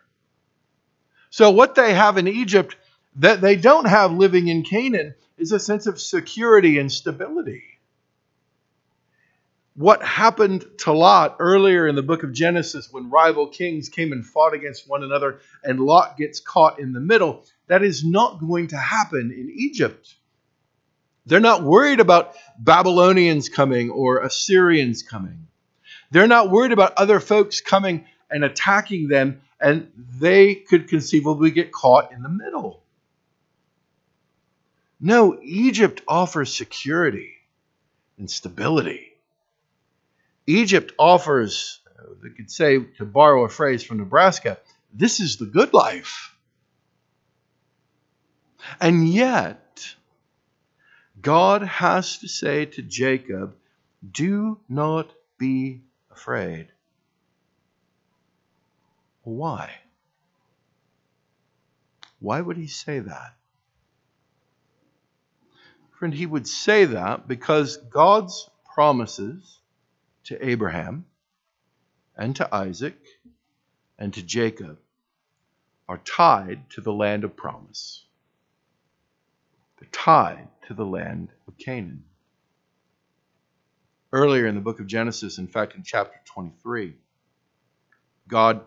So, 1.35 1.51
what 1.51 1.75
they 1.75 1.93
have 1.93 2.17
in 2.17 2.29
Egypt 2.29 2.77
that 3.17 3.41
they 3.41 3.57
don't 3.57 3.89
have 3.89 4.13
living 4.13 4.47
in 4.47 4.63
Canaan 4.63 5.15
is 5.37 5.51
a 5.51 5.59
sense 5.59 5.85
of 5.85 5.99
security 5.99 6.79
and 6.79 6.89
stability. 6.89 7.61
What 9.75 10.01
happened 10.01 10.65
to 10.85 10.93
Lot 10.93 11.35
earlier 11.39 11.89
in 11.89 11.95
the 11.95 12.01
book 12.01 12.23
of 12.23 12.31
Genesis 12.31 12.87
when 12.89 13.09
rival 13.09 13.47
kings 13.47 13.89
came 13.89 14.13
and 14.13 14.25
fought 14.25 14.53
against 14.53 14.87
one 14.87 15.03
another 15.03 15.41
and 15.61 15.81
Lot 15.81 16.15
gets 16.15 16.39
caught 16.39 16.79
in 16.79 16.93
the 16.93 17.01
middle, 17.01 17.43
that 17.67 17.83
is 17.83 18.05
not 18.05 18.39
going 18.39 18.69
to 18.69 18.77
happen 18.77 19.35
in 19.37 19.51
Egypt. 19.53 20.15
They're 21.25 21.41
not 21.41 21.63
worried 21.63 21.99
about 21.99 22.33
Babylonians 22.57 23.49
coming 23.49 23.89
or 23.89 24.19
Assyrians 24.19 25.03
coming. 25.03 25.47
They're 26.11 26.27
not 26.27 26.49
worried 26.49 26.71
about 26.71 26.93
other 26.95 27.19
folks 27.19 27.59
coming 27.59 28.05
and 28.29 28.43
attacking 28.43 29.07
them 29.07 29.41
and 29.59 29.91
they 30.19 30.55
could 30.55 30.89
conceivably 30.89 31.51
get 31.51 31.71
caught 31.71 32.11
in 32.11 32.21
the 32.21 32.29
middle. 32.29 32.83
No, 34.99 35.39
Egypt 35.41 36.01
offers 36.07 36.53
security 36.53 37.33
and 38.17 38.29
stability. 38.29 39.13
Egypt 40.47 40.93
offers, 40.97 41.79
they 42.23 42.29
could 42.29 42.51
say, 42.51 42.79
to 42.97 43.05
borrow 43.05 43.45
a 43.45 43.49
phrase 43.49 43.83
from 43.83 43.97
Nebraska, 43.97 44.57
this 44.93 45.19
is 45.19 45.37
the 45.37 45.45
good 45.45 45.73
life. 45.73 46.35
And 48.79 49.07
yet, 49.07 49.95
God 51.21 51.63
has 51.63 52.19
to 52.19 52.27
say 52.27 52.65
to 52.65 52.81
Jacob, 52.81 53.55
do 54.09 54.59
not 54.69 55.11
be 55.37 55.81
afraid. 56.11 56.67
Why? 59.25 59.71
Why 62.19 62.39
would 62.41 62.57
he 62.57 62.67
say 62.67 62.99
that? 62.99 63.35
Friend, 65.99 66.13
he 66.13 66.25
would 66.25 66.47
say 66.47 66.85
that 66.85 67.27
because 67.27 67.77
God's 67.77 68.49
promises 68.73 69.59
to 70.25 70.47
Abraham 70.47 71.05
and 72.15 72.35
to 72.35 72.53
Isaac 72.53 72.97
and 73.97 74.13
to 74.13 74.23
Jacob 74.23 74.77
are 75.87 75.97
tied 75.99 76.69
to 76.71 76.81
the 76.81 76.93
land 76.93 77.23
of 77.23 77.35
promise. 77.35 78.05
They're 79.79 79.89
tied 79.91 80.47
to 80.67 80.73
the 80.73 80.85
land 80.85 81.29
of 81.47 81.57
Canaan. 81.57 82.03
Earlier 84.11 84.47
in 84.47 84.55
the 84.55 84.61
book 84.61 84.79
of 84.79 84.87
Genesis, 84.87 85.37
in 85.39 85.47
fact, 85.47 85.75
in 85.75 85.83
chapter 85.83 86.19
23, 86.25 86.95
God 88.27 88.61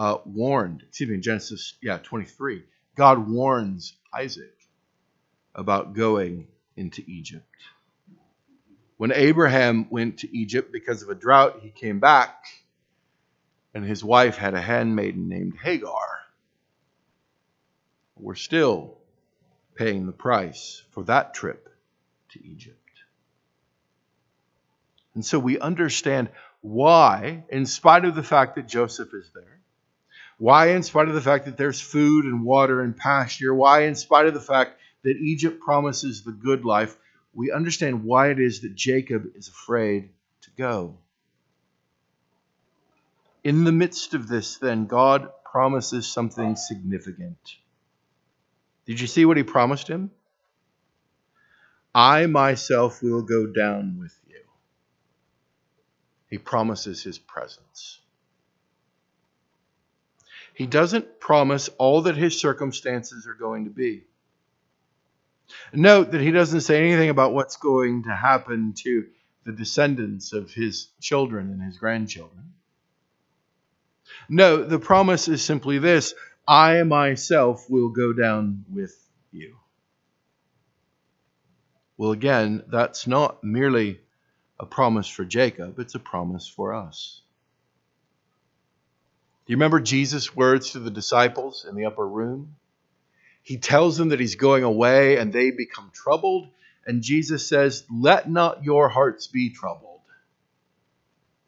uh, 0.00 0.16
warned, 0.24 0.82
excuse 0.88 1.10
me, 1.10 1.18
Genesis, 1.18 1.74
yeah, 1.82 1.98
23, 1.98 2.62
God 2.96 3.28
warns 3.28 3.92
Isaac 4.14 4.56
about 5.54 5.92
going 5.92 6.48
into 6.74 7.02
Egypt. 7.06 7.44
When 8.96 9.12
Abraham 9.12 9.90
went 9.90 10.20
to 10.20 10.34
Egypt 10.34 10.72
because 10.72 11.02
of 11.02 11.10
a 11.10 11.14
drought, 11.14 11.60
he 11.60 11.68
came 11.68 12.00
back, 12.00 12.46
and 13.74 13.84
his 13.84 14.02
wife 14.02 14.38
had 14.38 14.54
a 14.54 14.60
handmaiden 14.62 15.28
named 15.28 15.58
Hagar. 15.62 16.20
We're 18.16 18.36
still 18.36 18.96
paying 19.74 20.06
the 20.06 20.12
price 20.12 20.82
for 20.92 21.04
that 21.04 21.34
trip 21.34 21.68
to 22.30 22.42
Egypt. 22.42 22.76
And 25.14 25.22
so 25.22 25.38
we 25.38 25.58
understand 25.58 26.30
why, 26.62 27.44
in 27.50 27.66
spite 27.66 28.06
of 28.06 28.14
the 28.14 28.22
fact 28.22 28.54
that 28.54 28.66
Joseph 28.66 29.12
is 29.12 29.30
there, 29.34 29.59
why, 30.40 30.70
in 30.70 30.82
spite 30.82 31.06
of 31.06 31.14
the 31.14 31.20
fact 31.20 31.44
that 31.44 31.58
there's 31.58 31.82
food 31.82 32.24
and 32.24 32.42
water 32.46 32.80
and 32.80 32.96
pasture, 32.96 33.54
why, 33.54 33.82
in 33.82 33.94
spite 33.94 34.24
of 34.24 34.32
the 34.32 34.40
fact 34.40 34.80
that 35.02 35.18
Egypt 35.18 35.60
promises 35.60 36.22
the 36.22 36.32
good 36.32 36.64
life, 36.64 36.96
we 37.34 37.52
understand 37.52 38.04
why 38.04 38.30
it 38.30 38.40
is 38.40 38.62
that 38.62 38.74
Jacob 38.74 39.26
is 39.36 39.48
afraid 39.48 40.08
to 40.40 40.50
go. 40.56 40.96
In 43.44 43.64
the 43.64 43.72
midst 43.72 44.14
of 44.14 44.28
this, 44.28 44.56
then, 44.56 44.86
God 44.86 45.28
promises 45.44 46.06
something 46.06 46.56
significant. 46.56 47.56
Did 48.86 48.98
you 48.98 49.08
see 49.08 49.26
what 49.26 49.36
he 49.36 49.42
promised 49.42 49.88
him? 49.88 50.10
I 51.94 52.24
myself 52.24 53.02
will 53.02 53.22
go 53.22 53.46
down 53.46 53.98
with 54.00 54.18
you. 54.26 54.40
He 56.30 56.38
promises 56.38 57.02
his 57.02 57.18
presence. 57.18 58.00
He 60.60 60.66
doesn't 60.66 61.20
promise 61.20 61.70
all 61.78 62.02
that 62.02 62.18
his 62.18 62.38
circumstances 62.38 63.26
are 63.26 63.32
going 63.32 63.64
to 63.64 63.70
be. 63.70 64.04
Note 65.72 66.10
that 66.10 66.20
he 66.20 66.32
doesn't 66.32 66.60
say 66.60 66.84
anything 66.84 67.08
about 67.08 67.32
what's 67.32 67.56
going 67.56 68.02
to 68.02 68.14
happen 68.14 68.74
to 68.82 69.06
the 69.46 69.52
descendants 69.52 70.34
of 70.34 70.50
his 70.52 70.88
children 71.00 71.50
and 71.50 71.62
his 71.62 71.78
grandchildren. 71.78 72.52
No, 74.28 74.62
the 74.62 74.78
promise 74.78 75.28
is 75.28 75.42
simply 75.42 75.78
this 75.78 76.12
I 76.46 76.82
myself 76.82 77.64
will 77.70 77.88
go 77.88 78.12
down 78.12 78.66
with 78.70 78.94
you. 79.32 79.56
Well, 81.96 82.12
again, 82.12 82.64
that's 82.68 83.06
not 83.06 83.42
merely 83.42 83.98
a 84.58 84.66
promise 84.66 85.08
for 85.08 85.24
Jacob, 85.24 85.78
it's 85.78 85.94
a 85.94 85.98
promise 85.98 86.46
for 86.46 86.74
us. 86.74 87.22
You 89.50 89.56
remember 89.56 89.80
Jesus' 89.80 90.36
words 90.36 90.70
to 90.70 90.78
the 90.78 90.92
disciples 90.92 91.66
in 91.68 91.74
the 91.74 91.86
upper 91.86 92.06
room? 92.06 92.54
He 93.42 93.56
tells 93.56 93.96
them 93.96 94.10
that 94.10 94.20
he's 94.20 94.36
going 94.36 94.62
away 94.62 95.16
and 95.16 95.32
they 95.32 95.50
become 95.50 95.90
troubled. 95.92 96.46
And 96.86 97.02
Jesus 97.02 97.48
says, 97.48 97.84
Let 97.90 98.30
not 98.30 98.62
your 98.62 98.88
hearts 98.88 99.26
be 99.26 99.50
troubled. 99.50 100.02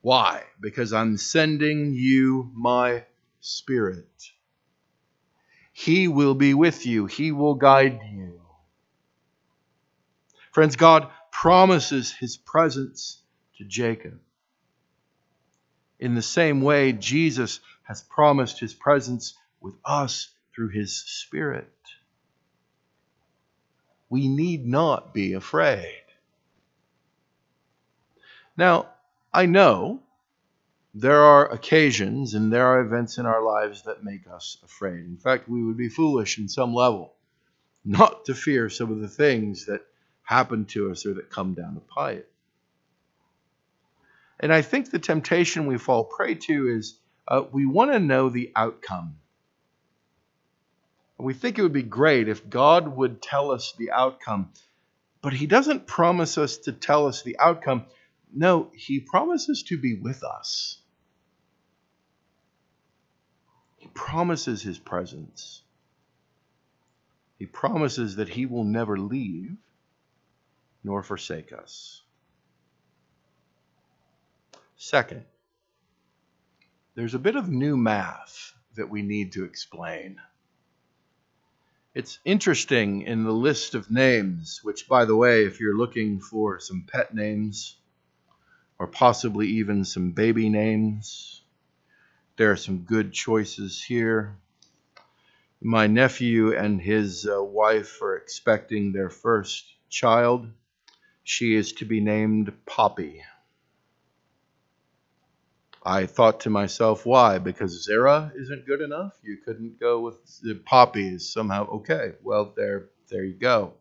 Why? 0.01 0.43
Because 0.61 0.93
I'm 0.93 1.17
sending 1.17 1.95
you 1.95 2.51
my 2.55 3.05
Spirit. 3.39 4.33
He 5.73 6.09
will 6.09 6.35
be 6.35 6.55
with 6.55 6.85
you, 6.85 7.07
He 7.07 7.31
will 7.31 7.55
guide 7.55 8.01
you. 8.13 8.41
Friends, 10.51 10.75
God 10.75 11.09
promises 11.31 12.11
His 12.11 12.37
presence 12.37 13.23
to 13.59 13.65
Jacob. 13.65 14.19
In 16.01 16.17
the 16.17 16.21
same 16.21 16.63
way, 16.63 16.93
Jesus 16.93 17.61
has 17.85 18.03
promised 18.03 18.61
His 18.61 18.75
presence 18.75 19.35
with 19.61 19.75
us 19.85 20.29
through 20.55 20.69
His 20.69 20.97
Spirit. 20.97 21.73
We 24.09 24.29
need 24.29 24.67
not 24.67 25.15
be 25.15 25.33
afraid. 25.33 26.03
Now, 28.57 28.89
I 29.33 29.47
know 29.47 30.03
there 30.95 31.23
are 31.23 31.51
occasions 31.51 32.35
and 32.35 32.53
there 32.53 32.67
are 32.67 32.81
events 32.81 33.17
in 33.17 33.25
our 33.25 33.43
lives 33.43 33.83
that 33.83 34.05
make 34.05 34.27
us 34.29 34.59
afraid. 34.63 35.07
In 35.07 35.17
fact, 35.17 35.49
we 35.49 35.65
would 35.65 35.79
be 35.79 35.89
foolish 35.89 36.39
in 36.39 36.49
some 36.49 36.75
level 36.75 37.15
not 37.85 38.27
to 38.27 38.35
fear 38.35 38.69
some 38.69 38.93
of 38.93 39.01
the 39.01 39.09
things 39.09 39.67
that 39.67 39.81
happen 40.23 40.65
to 40.67 40.91
us 40.91 41.05
or 41.05 41.15
that 41.15 41.31
come 41.31 41.55
down 41.55 41.75
the 41.75 41.81
pipe. 41.81 42.31
And 44.39 44.53
I 44.53 44.63
think 44.63 44.91
the 44.91 44.99
temptation 44.99 45.67
we 45.67 45.79
fall 45.79 46.05
prey 46.05 46.35
to 46.35 46.69
is 46.69 46.99
uh, 47.29 47.43
we 47.53 47.67
want 47.67 47.93
to 47.93 47.99
know 47.99 48.29
the 48.29 48.53
outcome. 48.57 49.17
We 51.19 51.35
think 51.35 51.59
it 51.59 51.63
would 51.63 51.73
be 51.73 51.83
great 51.83 52.29
if 52.29 52.49
God 52.51 52.97
would 52.97 53.23
tell 53.23 53.53
us 53.53 53.75
the 53.79 53.93
outcome, 53.93 54.51
but 55.21 55.33
He 55.33 55.47
doesn't 55.47 55.87
promise 55.87 56.37
us 56.37 56.59
to 56.59 56.73
tell 56.73 57.07
us 57.07 57.23
the 57.23 57.39
outcome. 57.39 57.87
No, 58.35 58.71
he 58.75 59.01
promises 59.01 59.63
to 59.65 59.77
be 59.77 59.95
with 59.95 60.25
us. 60.25 60.79
He 63.77 63.89
promises 63.93 64.63
his 64.63 64.79
presence. 64.79 65.63
He 67.39 67.47
promises 67.47 68.17
that 68.17 68.29
he 68.29 68.47
will 68.47 68.65
never 68.65 68.97
leave 68.97 69.57
nor 70.83 71.03
forsake 71.03 71.53
us. 71.53 72.03
Second, 74.77 75.25
there's 76.95 77.15
a 77.15 77.19
bit 77.19 77.37
of 77.37 77.49
new 77.49 77.77
math 77.77 78.53
that 78.77 78.91
we 78.91 79.03
need 79.03 79.33
to 79.33 79.45
explain. 79.45 80.21
It's 81.95 82.19
interesting 82.25 83.03
in 83.03 83.25
the 83.25 83.33
list 83.33 83.75
of 83.75 83.91
names, 83.91 84.61
which, 84.63 84.89
by 84.89 85.05
the 85.05 85.17
way, 85.17 85.45
if 85.45 85.61
you're 85.61 85.77
looking 85.77 86.21
for 86.21 86.59
some 86.59 86.87
pet 86.91 87.15
names, 87.15 87.77
or 88.79 88.87
possibly 88.89 89.47
even 89.47 89.85
some 89.85 90.11
baby 90.11 90.49
names. 90.49 91.43
There 92.37 92.51
are 92.51 92.57
some 92.57 92.79
good 92.79 93.13
choices 93.13 93.81
here. 93.81 94.37
My 95.61 95.87
nephew 95.87 96.57
and 96.57 96.81
his 96.81 97.25
uh, 97.25 97.45
wife 97.45 98.03
are 98.03 98.17
expecting 98.17 98.93
their 98.93 99.09
first 99.09 99.65
child. 99.89 100.49
She 101.23 101.55
is 101.55 101.75
to 101.75 101.85
be 101.85 102.01
named 102.01 102.53
Poppy. 102.67 103.23
I 105.85 106.07
thought 106.07 106.41
to 106.41 106.51
myself, 106.51 107.05
why? 107.05 107.39
Because 107.39 107.85
Zara 107.85 108.33
isn't 108.37 108.67
good 108.67 108.81
enough? 108.81 109.19
You 109.23 109.39
couldn't 109.45 109.81
go 109.81 110.01
with 110.01 110.65
Poppy 110.65 111.09
is 111.09 111.33
somehow 111.33 111.67
okay. 111.69 112.13
Well, 112.23 112.53
there, 112.57 112.91
there 113.11 113.25
you 113.25 113.35
go. 113.35 113.75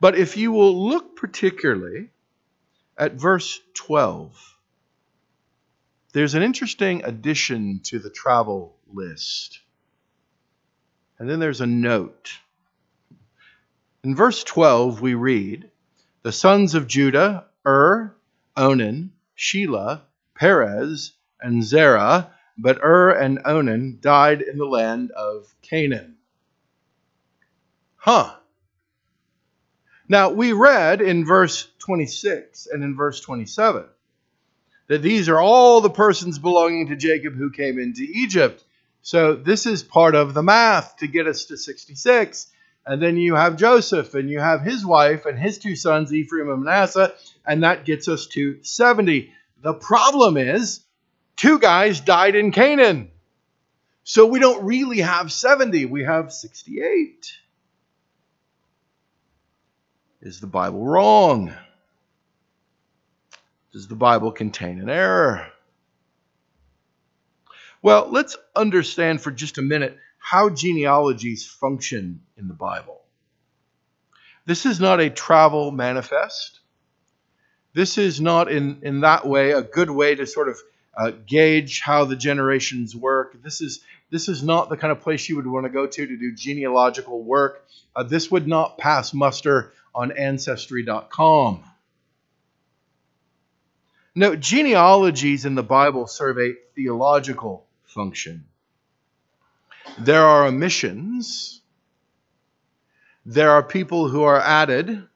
But 0.00 0.16
if 0.16 0.36
you 0.36 0.52
will 0.52 0.88
look 0.88 1.16
particularly 1.16 2.10
at 2.96 3.14
verse 3.14 3.60
12, 3.74 4.56
there's 6.12 6.34
an 6.34 6.42
interesting 6.42 7.04
addition 7.04 7.80
to 7.84 7.98
the 7.98 8.10
travel 8.10 8.76
list. 8.92 9.60
And 11.18 11.28
then 11.28 11.38
there's 11.38 11.60
a 11.60 11.66
note. 11.66 12.30
In 14.02 14.14
verse 14.14 14.42
12, 14.44 15.00
we 15.00 15.14
read 15.14 15.70
The 16.22 16.32
sons 16.32 16.74
of 16.74 16.86
Judah, 16.86 17.46
Ur, 17.66 18.14
Onan, 18.56 19.12
Shelah, 19.38 20.02
Perez, 20.34 21.12
and 21.40 21.62
Zerah, 21.62 22.34
but 22.58 22.82
Ur 22.82 23.10
and 23.10 23.38
Onan 23.44 23.98
died 24.00 24.42
in 24.42 24.58
the 24.58 24.66
land 24.66 25.12
of 25.12 25.54
Canaan. 25.62 26.16
Huh. 27.96 28.34
Now, 30.08 30.30
we 30.30 30.52
read 30.52 31.00
in 31.00 31.24
verse 31.24 31.68
26 31.78 32.66
and 32.66 32.82
in 32.82 32.96
verse 32.96 33.20
27 33.20 33.84
that 34.88 35.02
these 35.02 35.28
are 35.28 35.40
all 35.40 35.80
the 35.80 35.90
persons 35.90 36.38
belonging 36.38 36.88
to 36.88 36.96
Jacob 36.96 37.34
who 37.34 37.50
came 37.50 37.78
into 37.78 38.02
Egypt. 38.02 38.64
So, 39.02 39.36
this 39.36 39.66
is 39.66 39.82
part 39.82 40.14
of 40.14 40.34
the 40.34 40.42
math 40.42 40.96
to 40.96 41.06
get 41.06 41.26
us 41.26 41.44
to 41.46 41.56
66. 41.56 42.48
And 42.88 43.02
then 43.02 43.18
you 43.18 43.34
have 43.34 43.58
Joseph, 43.58 44.14
and 44.14 44.30
you 44.30 44.40
have 44.40 44.62
his 44.62 44.84
wife 44.84 45.26
and 45.26 45.38
his 45.38 45.58
two 45.58 45.76
sons, 45.76 46.10
Ephraim 46.10 46.48
and 46.48 46.64
Manasseh, 46.64 47.12
and 47.46 47.62
that 47.62 47.84
gets 47.84 48.08
us 48.08 48.26
to 48.28 48.62
70. 48.62 49.30
The 49.60 49.74
problem 49.74 50.38
is, 50.38 50.80
two 51.36 51.58
guys 51.58 52.00
died 52.00 52.34
in 52.34 52.50
Canaan. 52.50 53.10
So 54.04 54.24
we 54.24 54.40
don't 54.40 54.64
really 54.64 55.00
have 55.00 55.30
70, 55.30 55.84
we 55.84 56.04
have 56.04 56.32
68. 56.32 57.30
Is 60.22 60.40
the 60.40 60.46
Bible 60.46 60.82
wrong? 60.82 61.52
Does 63.70 63.86
the 63.86 63.96
Bible 63.96 64.32
contain 64.32 64.80
an 64.80 64.88
error? 64.88 65.46
Well, 67.82 68.08
let's 68.10 68.38
understand 68.56 69.20
for 69.20 69.30
just 69.30 69.58
a 69.58 69.62
minute 69.62 69.98
how 70.30 70.50
genealogies 70.50 71.46
function 71.46 72.20
in 72.36 72.48
the 72.48 72.54
Bible. 72.54 73.00
This 74.44 74.66
is 74.66 74.78
not 74.78 75.00
a 75.00 75.08
travel 75.08 75.70
manifest. 75.70 76.60
This 77.72 77.96
is 77.96 78.20
not, 78.20 78.52
in, 78.52 78.80
in 78.82 79.00
that 79.00 79.26
way, 79.26 79.52
a 79.52 79.62
good 79.62 79.88
way 79.88 80.14
to 80.14 80.26
sort 80.26 80.50
of 80.50 80.58
uh, 80.94 81.12
gauge 81.26 81.80
how 81.80 82.04
the 82.04 82.14
generations 82.14 82.94
work. 82.94 83.42
This 83.42 83.62
is, 83.62 83.80
this 84.10 84.28
is 84.28 84.42
not 84.42 84.68
the 84.68 84.76
kind 84.76 84.92
of 84.92 85.00
place 85.00 85.26
you 85.30 85.36
would 85.36 85.46
want 85.46 85.64
to 85.64 85.70
go 85.70 85.86
to 85.86 86.06
to 86.06 86.16
do 86.18 86.34
genealogical 86.34 87.22
work. 87.22 87.66
Uh, 87.96 88.02
this 88.02 88.30
would 88.30 88.46
not 88.46 88.76
pass 88.76 89.14
muster 89.14 89.72
on 89.94 90.12
Ancestry.com. 90.12 91.64
Now, 94.14 94.34
genealogies 94.34 95.46
in 95.46 95.54
the 95.54 95.62
Bible 95.62 96.06
serve 96.06 96.38
a 96.38 96.52
theological 96.74 97.64
function. 97.84 98.44
There 99.96 100.22
are 100.22 100.46
omissions 100.46 101.58
there 103.28 103.50
are 103.50 103.62
people 103.62 104.08
who 104.08 104.22
are 104.22 104.40
added. 104.40 105.06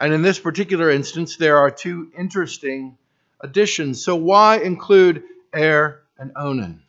And 0.00 0.14
in 0.14 0.22
this 0.22 0.38
particular 0.38 0.88
instance, 0.88 1.36
there 1.36 1.58
are 1.58 1.70
two 1.70 2.10
interesting 2.16 2.96
additions. 3.40 4.02
So, 4.02 4.16
why 4.16 4.56
include 4.56 5.22
Er 5.54 6.02
and 6.18 6.32
Onan? 6.34 6.82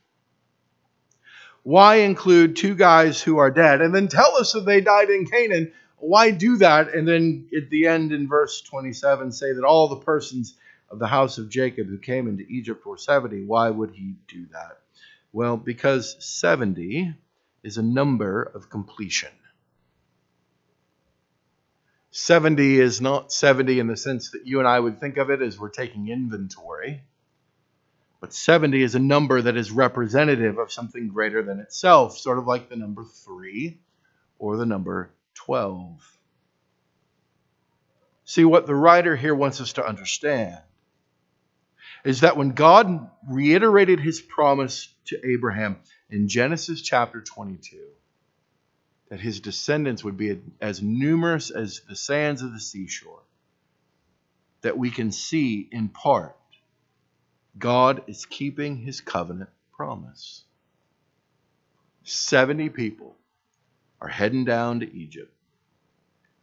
Why 1.63 1.95
include 1.95 2.55
two 2.55 2.75
guys 2.75 3.21
who 3.21 3.39
are 3.39 3.51
dead 3.51 3.81
and 3.81 3.93
then 3.93 4.07
tell 4.07 4.37
us 4.37 4.53
that 4.53 4.65
they 4.65 4.79
died 4.79 5.09
in 5.09 5.25
Canaan? 5.25 5.73
Why 5.97 6.31
do 6.31 6.55
that? 6.57 6.93
And 6.93 7.05
then 7.05 7.49
at 7.55 7.69
the 7.69 7.87
end 7.87 8.13
in 8.13 8.29
verse 8.29 8.61
27 8.61 9.33
say 9.33 9.51
that 9.51 9.65
all 9.65 9.89
the 9.89 9.97
persons 9.97 10.55
of 10.89 10.97
the 10.99 11.07
house 11.07 11.37
of 11.37 11.49
Jacob 11.49 11.87
who 11.87 11.97
came 11.97 12.29
into 12.29 12.45
Egypt 12.47 12.85
were 12.85 12.97
70. 12.97 13.43
Why 13.43 13.69
would 13.69 13.91
he 13.91 14.13
do 14.29 14.45
that? 14.53 14.79
Well, 15.31 15.57
because 15.57 16.15
70 16.19 17.13
is 17.63 17.77
a 17.77 17.83
number 17.83 18.41
of 18.43 18.69
completion. 18.69 19.29
70 22.11 22.79
is 22.79 22.99
not 22.99 23.31
70 23.31 23.79
in 23.79 23.87
the 23.87 23.95
sense 23.95 24.31
that 24.31 24.47
you 24.47 24.59
and 24.59 24.67
I 24.67 24.79
would 24.79 24.99
think 24.99 25.17
of 25.17 25.29
it 25.29 25.41
as 25.41 25.59
we're 25.59 25.69
taking 25.69 26.09
inventory. 26.09 27.03
But 28.19 28.33
70 28.33 28.81
is 28.81 28.95
a 28.95 28.99
number 28.99 29.41
that 29.41 29.55
is 29.55 29.71
representative 29.71 30.57
of 30.57 30.71
something 30.71 31.07
greater 31.09 31.43
than 31.43 31.59
itself, 31.59 32.17
sort 32.17 32.37
of 32.37 32.47
like 32.47 32.69
the 32.69 32.75
number 32.75 33.03
3 33.03 33.79
or 34.39 34.57
the 34.57 34.65
number 34.65 35.11
12. 35.35 36.17
See, 38.25 38.45
what 38.45 38.67
the 38.67 38.75
writer 38.75 39.15
here 39.15 39.35
wants 39.35 39.61
us 39.61 39.73
to 39.73 39.85
understand 39.85 40.59
is 42.03 42.21
that 42.21 42.37
when 42.37 42.51
God 42.51 43.09
reiterated 43.27 43.99
his 43.99 44.21
promise 44.21 44.93
to 45.05 45.19
Abraham 45.25 45.77
in 46.09 46.27
Genesis 46.27 46.81
chapter 46.81 47.21
22, 47.21 47.77
that 49.09 49.19
his 49.19 49.39
descendants 49.39 50.03
would 50.03 50.17
be 50.17 50.39
as 50.61 50.81
numerous 50.81 51.49
as 51.49 51.81
the 51.89 51.95
sands 51.95 52.41
of 52.41 52.53
the 52.53 52.59
seashore, 52.59 53.23
that 54.61 54.77
we 54.77 54.91
can 54.91 55.11
see 55.11 55.67
in 55.71 55.89
part 55.89 56.35
God 57.57 58.03
is 58.07 58.25
keeping 58.25 58.77
his 58.77 59.01
covenant 59.01 59.49
promise. 59.73 60.43
70 62.03 62.69
people 62.69 63.15
are 64.01 64.07
heading 64.07 64.45
down 64.45 64.79
to 64.79 64.93
Egypt. 64.95 65.33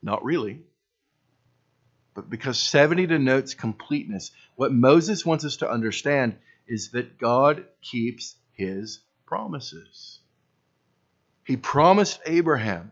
Not 0.03 0.25
really, 0.25 0.61
but 2.17 2.31
because 2.31 2.59
70 2.59 3.07
denotes 3.07 3.53
completeness. 3.55 4.33
What 4.57 4.73
Moses 4.73 5.25
wants 5.25 5.45
us 5.45 5.59
to 5.59 5.71
understand 5.71 6.37
is 6.67 6.91
that 6.93 7.19
God 7.19 7.67
keeps 7.83 8.35
his 8.55 9.01
promises. 9.27 10.19
He 11.45 11.59
promised 11.59 12.19
Abraham 12.25 12.91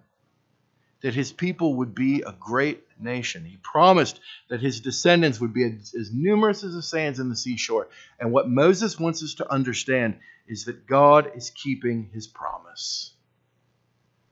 that 1.01 1.15
his 1.15 1.33
people 1.33 1.77
would 1.77 1.95
be 1.95 2.21
a 2.21 2.35
great 2.39 2.85
nation. 3.01 3.45
He 3.45 3.57
promised 3.57 4.21
that 4.49 4.61
his 4.61 4.81
descendants 4.81 5.41
would 5.41 5.55
be 5.55 5.65
as, 5.65 6.11
numerous 6.13 6.63
as 6.63 6.75
the 6.75 6.83
sands 6.83 7.19
in 7.19 7.31
the 7.31 7.37
seashore. 7.37 7.89
And 8.21 8.31
what 8.31 8.49
Moses 8.49 9.01
wants 9.01 9.23
us 9.23 9.35
to 9.37 9.51
understand 9.51 10.19
is 10.47 10.67
that 10.67 10.87
God 10.87 11.33
is 11.35 11.51
keeping 11.51 12.11
his 12.13 12.27
promise. 12.27 13.13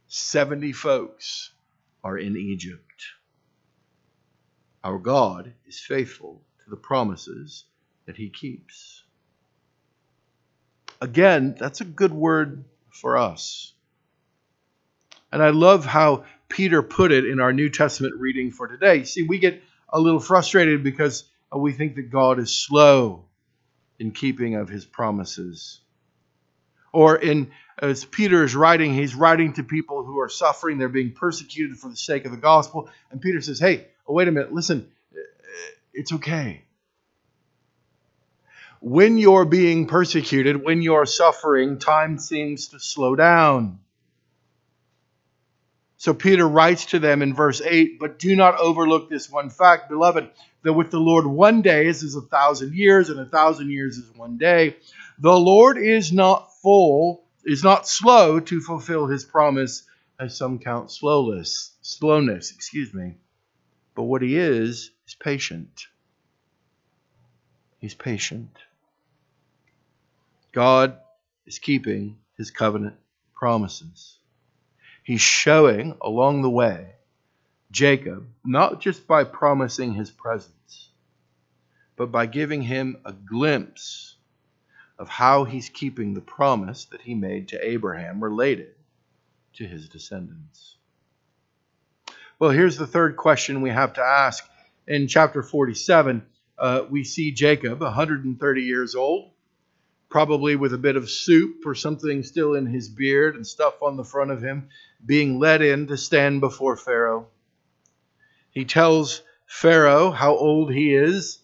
70 0.09 0.73
folks 0.73 1.51
are 2.05 2.19
in 2.19 2.37
Egypt. 2.37 2.92
Our 4.85 4.99
God 4.99 5.53
is 5.66 5.79
faithful 5.79 6.42
to 6.64 6.71
the 6.71 6.77
promises 6.77 7.64
that 8.07 8.16
he 8.16 8.31
keeps. 8.31 9.05
Again, 11.01 11.55
that's 11.59 11.81
a 11.81 11.85
good 11.85 12.12
word 12.12 12.64
for 12.90 13.16
us. 13.16 13.73
And 15.33 15.42
I 15.42 15.51
love 15.51 15.85
how 15.87 16.25
Peter 16.49 16.83
put 16.83 17.12
it 17.12 17.25
in 17.25 17.40
our 17.40 17.53
New 17.53 17.71
Testament 17.71 18.14
reading 18.18 18.51
for 18.51 18.68
today. 18.68 19.05
See, 19.05 19.23
we 19.23 19.38
get 19.38 19.62
a 19.88 20.01
little 20.01 20.21
frustrated 20.21 20.83
because 20.83 21.25
we 21.55 21.73
think 21.73 21.97
that 21.97 22.11
God 22.11 22.38
is 22.38 22.55
slow 22.55 23.25
in 23.99 24.11
keeping 24.11 24.57
of 24.57 24.68
his 24.68 24.85
promises. 24.85 25.81
Or 26.92 27.16
in 27.16 27.53
as 27.79 28.05
Peter 28.05 28.45
is 28.45 28.55
writing, 28.55 28.95
he's 28.95 29.14
writing 29.14 29.55
to 29.55 29.64
people 29.64 30.05
who 30.05 30.18
are 30.21 30.29
suffering, 30.29 30.79
they're 30.79 30.88
being 30.88 31.12
persecuted 31.12 31.79
for 31.79 31.88
the 31.88 31.97
sake 31.97 32.27
of 32.27 32.31
the 32.31 32.37
gospel, 32.37 32.90
and 33.11 33.21
Peter 33.21 33.40
says, 33.40 33.59
"Hey, 33.59 33.88
oh, 34.07 34.12
wait 34.12 34.29
a 34.29 34.33
minute, 34.33 34.53
listen, 34.53 34.91
uh, 35.15 35.19
it's 35.93 36.12
okay. 36.12 36.62
When 38.81 39.17
you're 39.17 39.45
being 39.45 39.87
persecuted, 39.87 40.65
when 40.65 40.83
you're 40.83 41.07
suffering, 41.07 41.79
time 41.79 42.19
seems 42.19 42.69
to 42.69 42.81
slow 42.81 43.15
down. 43.15 43.79
So 45.99 46.12
Peter 46.12 46.49
writes 46.49 46.87
to 46.87 46.99
them 46.99 47.23
in 47.23 47.33
verse 47.33 47.61
8, 47.61 48.01
but 48.01 48.19
do 48.19 48.35
not 48.35 48.59
overlook 48.59 49.09
this 49.09 49.31
one 49.31 49.51
fact, 49.51 49.88
beloved, 49.88 50.31
that 50.65 50.73
with 50.73 50.91
the 50.91 50.99
Lord 50.99 51.27
one 51.27 51.62
day 51.62 51.87
is 51.87 52.17
a 52.17 52.21
thousand 52.21 52.75
years, 52.75 53.09
and 53.09 53.21
a 53.21 53.25
thousand 53.25 53.71
years 53.71 53.99
is 53.99 54.17
one 54.17 54.37
day. 54.37 54.75
The 55.21 55.38
Lord 55.38 55.79
is 55.79 56.12
not 56.12 56.53
full, 56.61 57.23
is 57.45 57.62
not 57.62 57.87
slow 57.87 58.41
to 58.41 58.61
fulfill 58.61 59.07
his 59.07 59.25
promise, 59.25 59.85
as 60.19 60.37
some 60.37 60.59
count 60.59 60.91
slowness, 60.91 61.71
slowness, 61.83 62.51
excuse 62.53 62.93
me. 62.93 63.15
But 63.95 64.05
what 64.05 64.23
he 64.23 64.37
is, 64.37 64.91
is 65.07 65.15
patient. 65.15 65.87
He's 67.79 67.95
patient. 67.95 68.57
God 70.53 70.99
is 71.47 71.59
keeping 71.59 72.19
his 72.37 72.51
covenant 72.51 72.97
promises. 73.35 74.19
He's 75.05 75.21
showing 75.21 75.97
along 76.01 76.43
the 76.43 76.51
way 76.51 76.95
Jacob, 77.71 78.27
not 78.45 78.81
just 78.81 79.07
by 79.07 79.25
promising 79.25 79.95
his 79.95 80.11
presence, 80.11 80.91
but 81.97 82.13
by 82.13 82.27
giving 82.27 82.63
him 82.63 82.99
a 83.05 83.13
glimpse 83.13 84.17
of 84.99 85.09
how 85.09 85.45
he's 85.45 85.69
keeping 85.69 86.15
the 86.15 86.21
promise 86.21 86.85
that 86.87 87.01
he 87.01 87.15
made 87.15 87.49
to 87.49 87.67
Abraham 87.67 88.23
related 88.23 88.75
to 89.55 89.67
his 89.67 89.89
descendants. 89.89 90.77
Well, 92.43 92.51
here's 92.51 92.77
the 92.77 92.89
third 92.89 93.17
question 93.17 93.63
we 93.63 93.71
have 93.71 93.93
to 93.93 94.01
ask. 94.03 94.45
In 94.89 95.07
chapter 95.07 95.45
47, 95.45 96.27
uh, 96.59 96.83
we 96.91 97.05
see 97.05 97.31
Jacob, 97.31 97.81
130 97.81 98.63
years 98.63 98.97
old, 98.97 99.31
probably 100.09 100.57
with 100.57 100.75
a 100.75 100.79
bit 100.79 100.97
of 100.97 101.09
soup 101.09 101.65
or 101.65 101.77
something 101.77 102.25
still 102.25 102.55
in 102.55 102.67
his 102.67 102.89
beard 102.89 103.37
and 103.37 103.47
stuff 103.47 103.81
on 103.81 103.97
the 103.97 104.03
front 104.03 104.33
of 104.33 104.43
him, 104.43 104.71
being 105.07 105.39
led 105.39 105.63
in 105.63 105.87
to 105.87 105.97
stand 105.97 106.41
before 106.41 106.77
Pharaoh. 106.77 107.29
He 108.51 108.65
tells 108.65 109.23
Pharaoh 109.47 110.11
how 110.11 110.35
old 110.35 110.73
he 110.73 110.93
is, 110.93 111.39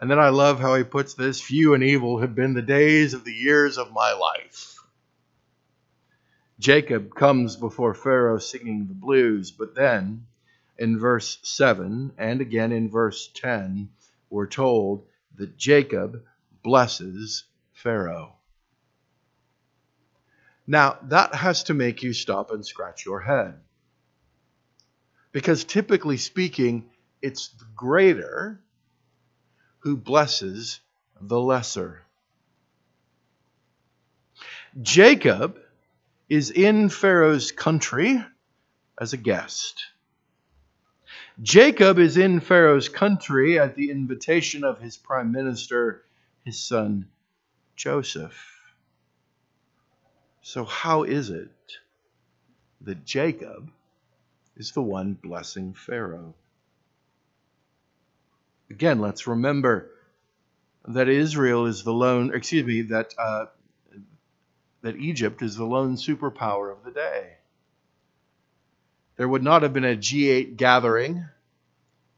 and 0.00 0.10
then 0.10 0.18
I 0.18 0.30
love 0.30 0.58
how 0.58 0.74
he 0.74 0.82
puts 0.82 1.14
this 1.14 1.40
few 1.40 1.74
and 1.74 1.84
evil 1.84 2.18
have 2.18 2.34
been 2.34 2.54
the 2.54 2.60
days 2.60 3.14
of 3.14 3.22
the 3.22 3.32
years 3.32 3.78
of 3.78 3.92
my 3.92 4.14
life. 4.14 4.80
Jacob 6.58 7.14
comes 7.14 7.54
before 7.54 7.94
Pharaoh 7.94 8.40
singing 8.40 8.88
the 8.88 8.94
blues, 8.94 9.52
but 9.52 9.76
then 9.76 10.26
in 10.80 10.98
verse 10.98 11.38
7 11.42 12.14
and 12.16 12.40
again 12.40 12.72
in 12.72 12.90
verse 12.90 13.28
10, 13.34 13.90
we're 14.30 14.46
told 14.46 15.04
that 15.36 15.56
Jacob 15.56 16.24
blesses 16.62 17.44
Pharaoh. 17.74 18.32
Now, 20.66 20.98
that 21.02 21.34
has 21.34 21.64
to 21.64 21.74
make 21.74 22.02
you 22.02 22.14
stop 22.14 22.50
and 22.50 22.64
scratch 22.64 23.04
your 23.04 23.20
head. 23.20 23.60
Because 25.32 25.64
typically 25.64 26.16
speaking, 26.16 26.88
it's 27.20 27.48
the 27.48 27.66
greater 27.76 28.60
who 29.80 29.96
blesses 29.96 30.80
the 31.20 31.40
lesser. 31.40 32.02
Jacob 34.80 35.58
is 36.28 36.50
in 36.50 36.88
Pharaoh's 36.88 37.52
country 37.52 38.24
as 38.98 39.12
a 39.12 39.18
guest. 39.18 39.84
Jacob 41.42 41.98
is 41.98 42.18
in 42.18 42.40
Pharaoh's 42.40 42.88
country 42.88 43.58
at 43.58 43.74
the 43.74 43.90
invitation 43.90 44.62
of 44.62 44.80
his 44.80 44.98
prime 44.98 45.32
minister, 45.32 46.02
his 46.44 46.58
son 46.58 47.08
Joseph. 47.76 48.38
So, 50.42 50.64
how 50.64 51.04
is 51.04 51.30
it 51.30 51.50
that 52.82 53.04
Jacob 53.06 53.70
is 54.56 54.72
the 54.72 54.82
one 54.82 55.14
blessing 55.14 55.72
Pharaoh? 55.72 56.34
Again, 58.68 59.00
let's 59.00 59.26
remember 59.26 59.90
that 60.88 61.08
Israel 61.08 61.66
is 61.66 61.84
the 61.84 61.92
lone, 61.92 62.34
excuse 62.34 62.66
me, 62.66 62.82
that, 62.82 63.14
uh, 63.18 63.46
that 64.82 64.96
Egypt 64.96 65.42
is 65.42 65.56
the 65.56 65.64
lone 65.64 65.96
superpower 65.96 66.70
of 66.72 66.84
the 66.84 66.90
day. 66.90 67.36
There 69.20 69.28
would 69.28 69.42
not 69.42 69.64
have 69.64 69.74
been 69.74 69.84
a 69.84 69.94
G8 69.94 70.56
gathering 70.56 71.26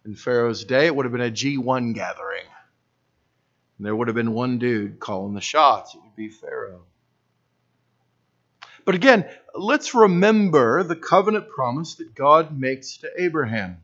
in 0.05 0.15
Pharaoh's 0.15 0.65
day, 0.65 0.87
it 0.87 0.95
would 0.95 1.05
have 1.05 1.11
been 1.11 1.21
a 1.21 1.33
G1 1.33 1.95
gathering. 1.97 2.45
And 3.77 3.85
there 3.85 3.97
would 3.97 4.07
have 4.07 4.15
been 4.15 4.35
one 4.35 4.59
dude 4.59 5.01
calling 5.01 5.35
the 5.35 5.41
shots. 5.41 5.97
It 5.97 6.01
would 6.01 6.15
be 6.15 6.29
Pharaoh. 6.29 6.85
But 8.85 8.95
again, 8.95 9.29
let's 9.53 9.97
remember 9.97 10.85
the 10.85 10.95
covenant 10.95 11.49
promise 11.49 11.97
that 11.97 12.15
God 12.15 12.57
makes 12.57 12.99
to 12.99 13.11
Abraham. 13.19 13.79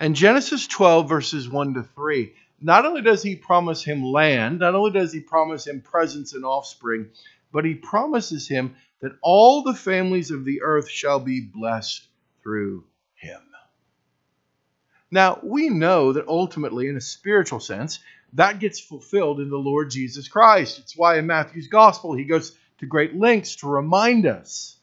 And 0.00 0.16
Genesis 0.16 0.66
12, 0.66 1.08
verses 1.08 1.48
1 1.48 1.74
to 1.74 1.84
3, 1.84 2.32
not 2.60 2.84
only 2.84 3.02
does 3.02 3.22
he 3.22 3.36
promise 3.36 3.84
him 3.84 4.02
land, 4.02 4.58
not 4.58 4.74
only 4.74 4.90
does 4.90 5.12
he 5.12 5.20
promise 5.20 5.68
him 5.68 5.82
presence 5.82 6.34
and 6.34 6.44
offspring, 6.44 7.10
but 7.52 7.64
he 7.64 7.74
promises 7.76 8.48
him 8.48 8.74
that 9.00 9.12
all 9.22 9.62
the 9.62 9.74
families 9.74 10.30
of 10.30 10.44
the 10.44 10.62
earth 10.62 10.88
shall 10.88 11.20
be 11.20 11.40
blessed 11.40 12.06
through 12.42 12.84
him. 13.14 13.40
Now, 15.10 15.40
we 15.42 15.68
know 15.68 16.12
that 16.12 16.28
ultimately, 16.28 16.88
in 16.88 16.96
a 16.96 17.00
spiritual 17.00 17.60
sense, 17.60 17.98
that 18.34 18.60
gets 18.60 18.78
fulfilled 18.78 19.40
in 19.40 19.50
the 19.50 19.56
Lord 19.56 19.90
Jesus 19.90 20.28
Christ. 20.28 20.78
It's 20.78 20.96
why 20.96 21.18
in 21.18 21.26
Matthew's 21.26 21.66
gospel 21.66 22.14
he 22.14 22.24
goes 22.24 22.56
to 22.78 22.86
great 22.86 23.16
lengths 23.16 23.56
to 23.56 23.68
remind 23.68 24.26
us 24.26 24.76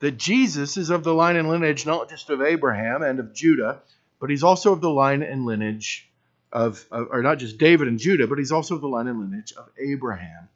that 0.00 0.18
Jesus 0.18 0.76
is 0.76 0.90
of 0.90 1.04
the 1.04 1.14
line 1.14 1.36
and 1.36 1.48
lineage 1.48 1.86
not 1.86 2.10
just 2.10 2.28
of 2.28 2.42
Abraham 2.42 3.02
and 3.02 3.20
of 3.20 3.32
Judah, 3.32 3.80
but 4.20 4.28
he's 4.28 4.42
also 4.42 4.72
of 4.72 4.80
the 4.80 4.90
line 4.90 5.22
and 5.22 5.46
lineage 5.46 6.10
of, 6.52 6.84
or 6.90 7.22
not 7.22 7.38
just 7.38 7.56
David 7.56 7.88
and 7.88 7.98
Judah, 7.98 8.26
but 8.26 8.38
he's 8.38 8.52
also 8.52 8.74
of 8.74 8.82
the 8.82 8.88
line 8.88 9.08
and 9.08 9.20
lineage 9.20 9.52
of 9.56 9.70
Abraham. 9.78 10.48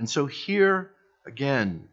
And 0.00 0.08
so 0.08 0.24
here 0.24 0.92
again, 1.26 1.86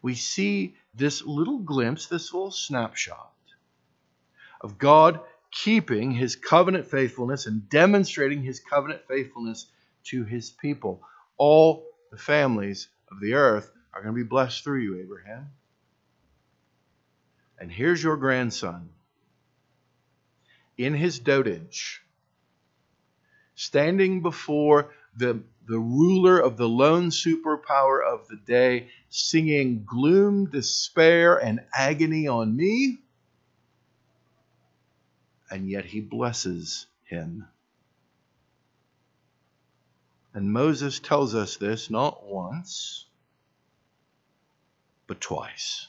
we 0.00 0.14
see 0.14 0.74
this 0.94 1.22
little 1.22 1.58
glimpse, 1.58 2.06
this 2.06 2.32
little 2.32 2.50
snapshot 2.50 3.30
of 4.62 4.78
God 4.78 5.20
keeping 5.50 6.12
his 6.12 6.34
covenant 6.34 6.86
faithfulness 6.86 7.44
and 7.44 7.68
demonstrating 7.68 8.42
his 8.42 8.58
covenant 8.58 9.02
faithfulness 9.06 9.66
to 10.04 10.24
his 10.24 10.50
people. 10.50 11.02
All 11.36 11.84
the 12.10 12.16
families 12.16 12.88
of 13.12 13.20
the 13.20 13.34
earth 13.34 13.70
are 13.92 14.00
going 14.00 14.14
to 14.14 14.24
be 14.24 14.26
blessed 14.26 14.64
through 14.64 14.80
you, 14.80 14.98
Abraham. 14.98 15.50
And 17.58 17.70
here's 17.70 18.02
your 18.02 18.16
grandson 18.16 18.88
in 20.78 20.94
his 20.94 21.18
dotage, 21.18 22.00
standing 23.56 24.22
before 24.22 24.90
the, 25.14 25.42
the 25.66 25.78
ruler 25.78 26.38
of 26.38 26.56
the 26.56 26.68
lone 26.68 27.08
superpower 27.10 28.04
of 28.04 28.28
the 28.28 28.36
day, 28.36 28.88
singing 29.08 29.84
gloom, 29.84 30.50
despair, 30.50 31.36
and 31.36 31.60
agony 31.74 32.26
on 32.26 32.54
me. 32.54 32.98
And 35.50 35.68
yet 35.68 35.84
he 35.84 36.00
blesses 36.00 36.86
him. 37.04 37.46
And 40.34 40.52
Moses 40.52 40.98
tells 40.98 41.34
us 41.34 41.56
this 41.56 41.90
not 41.90 42.26
once, 42.26 43.06
but 45.06 45.20
twice. 45.20 45.88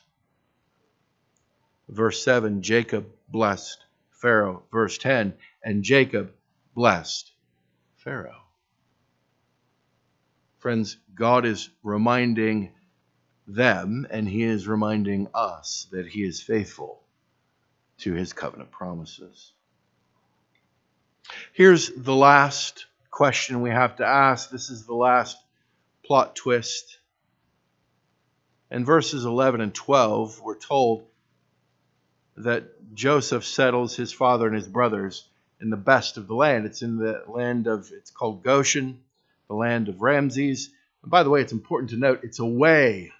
Verse 1.89 2.23
7 2.23 2.61
Jacob 2.61 3.07
blessed 3.27 3.83
Pharaoh. 4.11 4.63
Verse 4.71 4.97
10 4.97 5.33
And 5.63 5.83
Jacob 5.83 6.33
blessed 6.75 7.31
Pharaoh. 7.97 8.44
Friends, 10.65 10.97
God 11.13 11.45
is 11.45 11.69
reminding 11.84 12.71
them 13.45 14.08
and 14.10 14.28
He 14.28 14.41
is 14.41 14.67
reminding 14.67 15.28
us 15.32 15.86
that 15.91 16.08
He 16.08 16.23
is 16.23 16.41
faithful 16.41 17.04
to 17.99 18.13
His 18.13 18.34
covenant 18.34 18.71
promises. 18.71 19.51
Here's 21.54 21.91
the 21.91 22.15
last 22.15 22.88
question 23.12 23.62
we 23.62 23.69
have 23.69 23.97
to 23.97 24.08
ask. 24.08 24.49
This 24.49 24.71
is 24.71 24.88
the 24.88 24.95
last 24.95 25.38
plot 26.04 26.36
twist. 26.36 26.97
In 28.71 28.86
verses 28.86 29.23
11 29.23 29.62
and 29.62 29.71
12, 29.71 30.41
we're 30.41 30.58
told 30.58 31.06
that 32.38 32.95
Joseph 32.95 33.45
settles 33.45 33.95
his 33.95 34.12
father 34.12 34.47
and 34.47 34.56
his 34.56 34.67
brothers 34.67 35.30
in 35.62 35.69
the 35.69 35.78
best 35.78 36.17
of 36.17 36.25
the 36.25 36.34
land. 36.34 36.65
It's 36.65 36.82
in 36.82 36.97
the 36.97 37.23
land 37.28 37.67
of, 37.67 37.91
it's 37.93 38.10
called 38.10 38.43
Goshen, 38.43 39.04
the 39.47 39.55
land 39.55 39.89
of 39.89 40.01
Ramses. 40.01 40.69
And 41.01 41.12
by 41.12 41.23
the 41.23 41.29
way, 41.29 41.41
it's 41.41 41.51
important 41.51 41.91
to 41.91 41.97
note 41.97 42.21
it's 42.23 42.39
away 42.39 43.12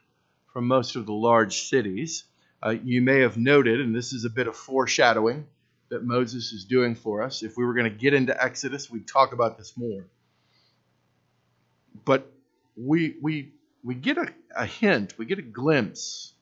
from 0.54 0.68
most 0.68 0.96
of 0.96 1.06
the 1.06 1.14
large 1.14 1.64
cities. 1.64 2.24
Uh, 2.64 2.76
you 2.84 3.02
may 3.02 3.20
have 3.20 3.38
noted, 3.38 3.82
and 3.82 3.96
this 3.96 4.14
is 4.14 4.26
a 4.26 4.30
bit 4.30 4.48
of 4.48 4.56
foreshadowing 4.56 5.46
that 5.90 6.04
Moses 6.04 6.52
is 6.52 6.66
doing 6.66 6.96
for 6.96 7.22
us. 7.22 7.44
If 7.44 7.58
we 7.58 7.66
were 7.66 7.74
going 7.74 7.92
to 7.92 7.98
get 7.98 8.14
into 8.14 8.44
Exodus, 8.44 8.90
we'd 8.90 9.08
talk 9.08 9.34
about 9.34 9.58
this 9.58 9.74
more. 9.78 10.06
But 12.06 12.32
we, 12.76 13.16
we, 13.22 13.54
we 13.84 13.96
get 13.96 14.18
a, 14.18 14.28
a 14.56 14.66
hint, 14.66 15.18
we 15.18 15.26
get 15.26 15.40
a 15.40 15.44
glimpse 15.44 16.34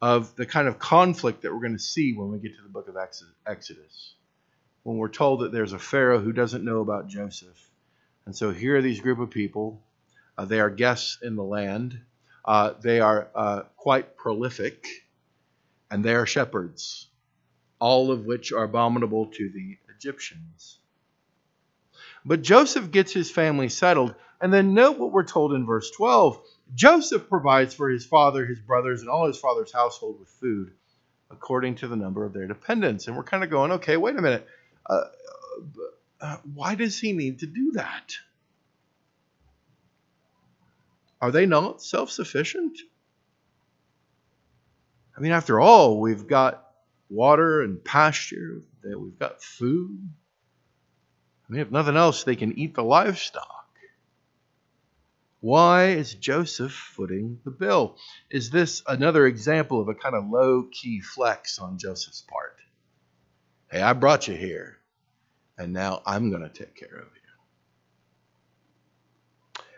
of 0.00 0.34
the 0.36 0.46
kind 0.46 0.68
of 0.68 0.78
conflict 0.78 1.42
that 1.42 1.52
we're 1.52 1.60
going 1.60 1.76
to 1.76 1.82
see 1.82 2.14
when 2.14 2.30
we 2.30 2.38
get 2.38 2.56
to 2.56 2.62
the 2.62 2.68
book 2.68 2.88
of 2.88 2.96
Exodus. 3.46 4.14
When 4.82 4.96
we're 4.96 5.08
told 5.08 5.40
that 5.40 5.52
there's 5.52 5.74
a 5.74 5.78
Pharaoh 5.78 6.20
who 6.20 6.32
doesn't 6.32 6.64
know 6.64 6.80
about 6.80 7.08
Joseph. 7.08 7.69
And 8.26 8.36
so 8.36 8.50
here 8.50 8.76
are 8.76 8.82
these 8.82 9.00
group 9.00 9.18
of 9.18 9.30
people. 9.30 9.82
Uh, 10.36 10.44
they 10.44 10.60
are 10.60 10.70
guests 10.70 11.18
in 11.22 11.36
the 11.36 11.44
land. 11.44 12.00
Uh, 12.44 12.72
they 12.80 13.00
are 13.00 13.28
uh, 13.34 13.62
quite 13.76 14.16
prolific, 14.16 14.86
and 15.90 16.04
they 16.04 16.14
are 16.14 16.26
shepherds, 16.26 17.08
all 17.78 18.10
of 18.10 18.24
which 18.24 18.52
are 18.52 18.64
abominable 18.64 19.26
to 19.26 19.48
the 19.50 19.76
Egyptians. 19.94 20.78
But 22.24 22.42
Joseph 22.42 22.90
gets 22.90 23.12
his 23.12 23.30
family 23.30 23.68
settled, 23.68 24.14
and 24.40 24.52
then 24.52 24.74
note 24.74 24.98
what 24.98 25.12
we're 25.12 25.24
told 25.24 25.52
in 25.52 25.66
verse 25.66 25.90
12 25.90 26.40
Joseph 26.74 27.28
provides 27.28 27.74
for 27.74 27.90
his 27.90 28.06
father, 28.06 28.46
his 28.46 28.60
brothers, 28.60 29.00
and 29.00 29.10
all 29.10 29.26
his 29.26 29.38
father's 29.38 29.72
household 29.72 30.20
with 30.20 30.28
food 30.28 30.72
according 31.30 31.76
to 31.76 31.88
the 31.88 31.96
number 31.96 32.24
of 32.24 32.32
their 32.32 32.46
dependents. 32.46 33.06
And 33.06 33.16
we're 33.16 33.22
kind 33.22 33.44
of 33.44 33.50
going, 33.50 33.72
okay, 33.72 33.96
wait 33.96 34.16
a 34.16 34.22
minute. 34.22 34.46
Uh, 34.86 35.04
uh, 36.20 36.36
why 36.54 36.74
does 36.74 36.98
he 36.98 37.12
need 37.12 37.40
to 37.40 37.46
do 37.46 37.72
that? 37.72 38.14
Are 41.20 41.30
they 41.30 41.46
not 41.46 41.82
self 41.82 42.10
sufficient? 42.10 42.78
I 45.16 45.20
mean, 45.20 45.32
after 45.32 45.60
all, 45.60 46.00
we've 46.00 46.26
got 46.26 46.66
water 47.10 47.62
and 47.62 47.84
pasture, 47.84 48.62
we've 48.82 49.18
got 49.18 49.42
food. 49.42 50.10
I 51.48 51.52
mean, 51.52 51.60
if 51.60 51.70
nothing 51.70 51.96
else, 51.96 52.24
they 52.24 52.36
can 52.36 52.58
eat 52.58 52.74
the 52.74 52.84
livestock. 52.84 53.60
Why 55.40 55.88
is 55.88 56.14
Joseph 56.14 56.72
footing 56.72 57.40
the 57.44 57.50
bill? 57.50 57.96
Is 58.30 58.50
this 58.50 58.82
another 58.86 59.26
example 59.26 59.80
of 59.80 59.88
a 59.88 59.94
kind 59.94 60.14
of 60.14 60.28
low 60.28 60.68
key 60.70 61.00
flex 61.00 61.58
on 61.58 61.78
Joseph's 61.78 62.22
part? 62.22 62.56
Hey, 63.70 63.80
I 63.80 63.94
brought 63.94 64.28
you 64.28 64.34
here, 64.34 64.79
and 65.60 65.74
now 65.74 66.00
I'm 66.06 66.30
going 66.30 66.42
to 66.42 66.48
take 66.48 66.74
care 66.74 66.88
of 66.88 67.08
you. 67.14 67.20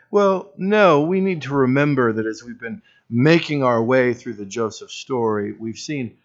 Well, 0.09 0.53
no, 0.57 1.01
we 1.01 1.19
need 1.19 1.41
to 1.41 1.53
remember 1.53 2.13
that 2.13 2.25
as 2.25 2.41
we've 2.41 2.59
been 2.59 2.81
making 3.09 3.63
our 3.63 3.83
way 3.83 4.13
through 4.13 4.35
the 4.35 4.45
Joseph 4.45 4.91
story, 4.91 5.51
we've 5.51 5.77
seen 5.77 6.17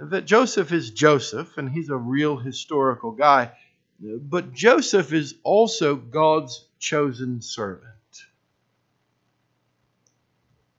that 0.00 0.24
Joseph 0.24 0.72
is 0.72 0.90
Joseph, 0.90 1.58
and 1.58 1.70
he's 1.70 1.90
a 1.90 1.96
real 1.96 2.36
historical 2.36 3.12
guy. 3.12 3.52
But 4.00 4.52
Joseph 4.52 5.12
is 5.12 5.36
also 5.44 5.94
God's 5.94 6.66
chosen 6.80 7.40
servant. 7.40 7.92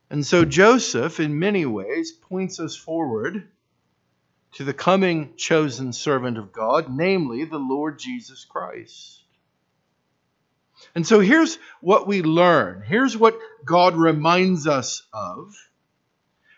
And 0.09 0.25
so 0.25 0.43
Joseph, 0.43 1.21
in 1.21 1.39
many 1.39 1.65
ways, 1.65 2.11
points 2.11 2.59
us 2.59 2.75
forward 2.75 3.47
to 4.55 4.63
the 4.63 4.73
coming 4.73 5.33
chosen 5.35 5.93
servant 5.93 6.37
of 6.37 6.51
God, 6.51 6.87
namely 6.89 7.43
the 7.43 7.57
Lord 7.57 7.99
Jesus 7.99 8.45
Christ. 8.45 9.21
And 10.93 11.05
so 11.05 11.19
here's 11.19 11.57
what 11.81 12.07
we 12.07 12.21
learn. 12.21 12.81
Here's 12.85 13.17
what 13.17 13.37
God 13.65 13.95
reminds 13.95 14.65
us 14.67 15.03
of 15.13 15.53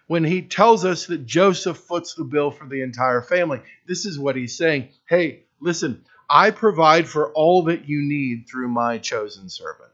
when 0.06 0.24
he 0.24 0.44
tells 0.44 0.86
us 0.86 1.08
that 1.08 1.26
Joseph 1.26 1.78
foots 1.78 2.14
the 2.14 2.24
bill 2.24 2.52
for 2.52 2.68
the 2.68 2.82
entire 2.82 3.22
family. 3.22 3.62
This 3.88 4.06
is 4.06 4.20
what 4.20 4.36
he's 4.36 4.58
saying 4.58 4.90
Hey, 5.08 5.46
listen, 5.60 6.06
I 6.30 6.52
provide 6.52 7.08
for 7.08 7.32
all 7.34 7.64
that 7.64 7.90
you 7.90 8.02
need 8.04 8.48
through 8.48 8.68
my 8.68 9.00
chosen 9.00 9.50
servant. 9.50 9.92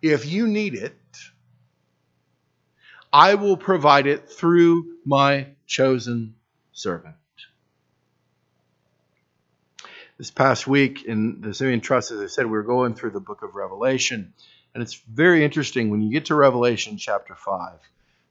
If 0.00 0.24
you 0.24 0.46
need 0.46 0.74
it, 0.74 0.96
I 3.12 3.34
will 3.34 3.56
provide 3.56 4.06
it 4.06 4.30
through 4.30 4.98
my 5.04 5.48
chosen 5.66 6.34
servant. 6.72 7.16
This 10.18 10.30
past 10.30 10.66
week 10.66 11.04
in 11.04 11.40
the 11.40 11.54
Simeon 11.54 11.80
Trust, 11.80 12.10
as 12.10 12.20
I 12.20 12.26
said, 12.26 12.44
we 12.44 12.52
were 12.52 12.62
going 12.62 12.94
through 12.94 13.10
the 13.10 13.20
book 13.20 13.42
of 13.42 13.54
Revelation. 13.54 14.34
And 14.74 14.82
it's 14.82 14.94
very 14.94 15.44
interesting 15.44 15.90
when 15.90 16.02
you 16.02 16.12
get 16.12 16.26
to 16.26 16.34
Revelation 16.34 16.98
chapter 16.98 17.34
5. 17.34 17.78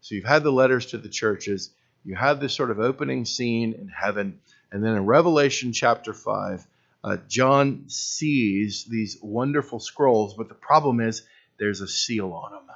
So 0.01 0.15
you've 0.15 0.25
had 0.25 0.43
the 0.43 0.51
letters 0.51 0.88
to 0.88 0.97
the 0.97 1.10
churches, 1.10 1.71
you 2.05 2.15
have 2.15 2.39
this 2.39 2.53
sort 2.53 2.71
of 2.71 2.79
opening 2.79 3.25
scene 3.25 3.73
in 3.73 3.88
heaven, 3.88 4.39
and 4.71 4.84
then 4.84 4.95
in 4.95 5.05
Revelation 5.05 5.73
chapter 5.73 6.13
5, 6.13 6.65
uh, 7.03 7.17
John 7.27 7.86
sees 7.88 8.86
these 8.86 9.17
wonderful 9.21 9.79
scrolls, 9.79 10.36
but 10.36 10.47
the 10.47 10.55
problem 10.55 10.99
is 10.99 11.23
there's 11.58 11.82
a 11.82 11.88
seal 11.88 12.32
on 12.34 12.51
them. 12.51 12.69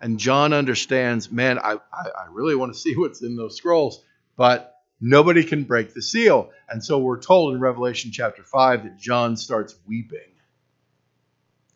And 0.00 0.18
John 0.18 0.52
understands, 0.52 1.30
man, 1.30 1.58
I, 1.58 1.72
I, 1.92 2.08
I 2.08 2.26
really 2.30 2.56
want 2.56 2.72
to 2.72 2.78
see 2.78 2.96
what's 2.96 3.22
in 3.22 3.36
those 3.36 3.56
scrolls, 3.56 4.02
but 4.36 4.76
nobody 5.00 5.44
can 5.44 5.64
break 5.64 5.92
the 5.94 6.02
seal. 6.02 6.50
And 6.68 6.82
so 6.84 6.98
we're 6.98 7.20
told 7.20 7.54
in 7.54 7.60
Revelation 7.60 8.10
chapter 8.12 8.42
5 8.42 8.84
that 8.84 8.98
John 8.98 9.36
starts 9.36 9.74
weeping 9.86 10.20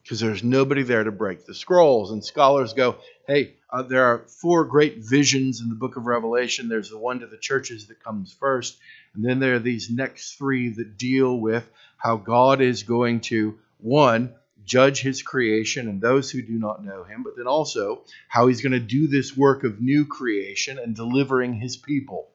because 0.03 0.21
there's 0.21 0.45
nobody 0.45 0.83
there 0.83 1.05
to 1.05 1.11
break 1.11 1.47
the 1.47 1.55
scrolls. 1.55 2.13
And 2.13 2.25
scholars 2.25 2.75
go, 2.75 2.97
hey, 3.27 3.55
uh, 3.71 3.83
there 3.83 4.05
are 4.05 4.19
four 4.29 4.65
great 4.65 4.99
visions 4.99 5.61
in 5.61 5.71
the 5.71 5.75
book 5.75 5.97
of 5.97 6.07
Revelation. 6.07 6.69
There's 6.69 6.91
the 6.91 6.99
one 6.99 7.21
to 7.21 7.27
the 7.27 7.39
churches 7.39 7.87
that 7.87 8.05
comes 8.05 8.33
first. 8.33 8.79
And 9.15 9.25
then 9.25 9.39
there 9.39 9.55
are 9.55 9.61
these 9.61 9.91
next 9.91 10.35
three 10.35 10.69
that 10.75 10.99
deal 10.99 11.39
with 11.39 11.69
how 11.97 12.17
God 12.17 12.61
is 12.61 12.83
going 12.83 13.21
to, 13.23 13.59
one, 13.79 14.35
judge 14.65 15.01
his 15.01 15.23
creation 15.23 15.89
and 15.89 16.01
those 16.01 16.31
who 16.31 16.43
do 16.43 16.59
not 16.59 16.85
know 16.85 17.05
him, 17.05 17.23
but 17.23 17.37
then 17.37 17.47
also 17.47 18.03
how 18.29 18.47
he's 18.47 18.63
going 18.63 18.73
to 18.73 18.81
do 18.81 19.09
this 19.09 19.37
work 19.37 19.65
of 19.65 19.81
new 19.81 20.07
creation 20.07 20.79
and 20.79 20.97
delivering 20.97 21.55
his 21.55 21.77
people. 21.77 22.29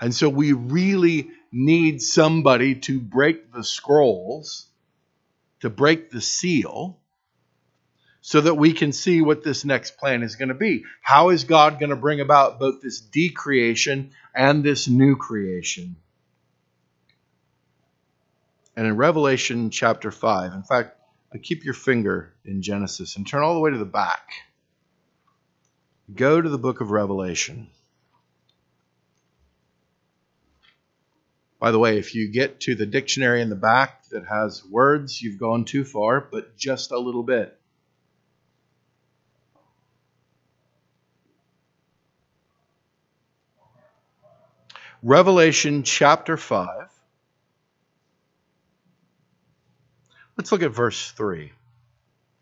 And 0.00 0.14
so 0.14 0.28
we 0.28 0.52
really 0.52 1.30
need 1.50 2.02
somebody 2.02 2.74
to 2.74 3.00
break 3.00 3.52
the 3.52 3.64
scrolls, 3.64 4.66
to 5.60 5.70
break 5.70 6.10
the 6.10 6.20
seal, 6.20 6.98
so 8.20 8.40
that 8.40 8.54
we 8.54 8.72
can 8.72 8.92
see 8.92 9.20
what 9.20 9.44
this 9.44 9.64
next 9.64 9.98
plan 9.98 10.22
is 10.22 10.34
going 10.34 10.48
to 10.48 10.54
be. 10.54 10.84
How 11.00 11.30
is 11.30 11.44
God 11.44 11.78
going 11.78 11.90
to 11.90 11.96
bring 11.96 12.20
about 12.20 12.58
both 12.58 12.82
this 12.82 13.00
decreation 13.00 14.10
and 14.34 14.64
this 14.64 14.88
new 14.88 15.16
creation? 15.16 15.96
And 18.76 18.86
in 18.86 18.96
Revelation 18.96 19.70
chapter 19.70 20.10
5, 20.10 20.52
in 20.52 20.62
fact, 20.62 20.98
keep 21.42 21.64
your 21.64 21.74
finger 21.74 22.34
in 22.44 22.62
Genesis 22.62 23.16
and 23.16 23.26
turn 23.26 23.42
all 23.42 23.54
the 23.54 23.60
way 23.60 23.70
to 23.70 23.78
the 23.78 23.84
back. 23.84 24.28
Go 26.14 26.40
to 26.40 26.48
the 26.48 26.58
book 26.58 26.80
of 26.80 26.90
Revelation. 26.90 27.68
By 31.58 31.70
the 31.70 31.78
way, 31.78 31.98
if 31.98 32.14
you 32.14 32.28
get 32.30 32.60
to 32.60 32.74
the 32.74 32.86
dictionary 32.86 33.40
in 33.40 33.48
the 33.48 33.56
back 33.56 34.08
that 34.10 34.26
has 34.26 34.62
words, 34.64 35.20
you've 35.20 35.40
gone 35.40 35.64
too 35.64 35.84
far, 35.84 36.20
but 36.20 36.56
just 36.56 36.92
a 36.92 36.98
little 36.98 37.22
bit. 37.22 37.58
Revelation 45.02 45.82
chapter 45.82 46.36
5. 46.36 46.85
Let's 50.36 50.52
look 50.52 50.62
at 50.62 50.72
verse 50.72 51.10
3. 51.12 51.52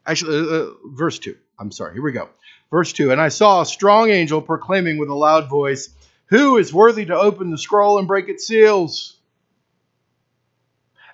Actually, 0.06 0.38
uh, 0.38 0.54
uh, 0.54 0.70
verse 0.86 1.18
2. 1.18 1.36
I'm 1.58 1.70
sorry. 1.70 1.94
Here 1.94 2.02
we 2.02 2.12
go. 2.12 2.28
Verse 2.70 2.92
2 2.92 3.12
And 3.12 3.20
I 3.20 3.28
saw 3.28 3.60
a 3.62 3.66
strong 3.66 4.10
angel 4.10 4.42
proclaiming 4.42 4.98
with 4.98 5.08
a 5.08 5.14
loud 5.14 5.48
voice, 5.48 5.90
Who 6.26 6.58
is 6.58 6.74
worthy 6.74 7.06
to 7.06 7.16
open 7.16 7.50
the 7.50 7.58
scroll 7.58 7.98
and 7.98 8.08
break 8.08 8.28
its 8.28 8.46
seals? 8.46 9.16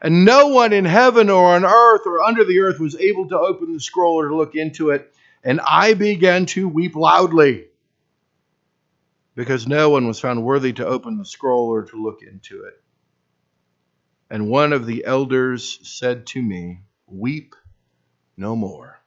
And 0.02 0.24
no 0.24 0.48
one 0.48 0.72
in 0.72 0.86
heaven 0.86 1.28
or 1.28 1.54
on 1.54 1.64
earth 1.64 2.06
or 2.06 2.22
under 2.22 2.44
the 2.44 2.60
earth 2.60 2.80
was 2.80 2.96
able 2.96 3.28
to 3.28 3.38
open 3.38 3.74
the 3.74 3.80
scroll 3.80 4.14
or 4.14 4.28
to 4.28 4.36
look 4.36 4.54
into 4.54 4.90
it. 4.90 5.12
And 5.44 5.60
I 5.60 5.92
began 5.92 6.46
to 6.46 6.66
weep 6.66 6.96
loudly 6.96 7.66
because 9.34 9.66
no 9.66 9.90
one 9.90 10.06
was 10.06 10.18
found 10.18 10.42
worthy 10.42 10.72
to 10.74 10.86
open 10.86 11.18
the 11.18 11.26
scroll 11.26 11.68
or 11.68 11.84
to 11.84 12.02
look 12.02 12.22
into 12.22 12.64
it. 12.64 12.82
And 14.30 14.48
one 14.48 14.72
of 14.72 14.86
the 14.86 15.04
elders 15.04 15.80
said 15.82 16.26
to 16.28 16.42
me, 16.42 16.82
Weep 17.08 17.56
no 18.36 18.54
more. 18.54 19.00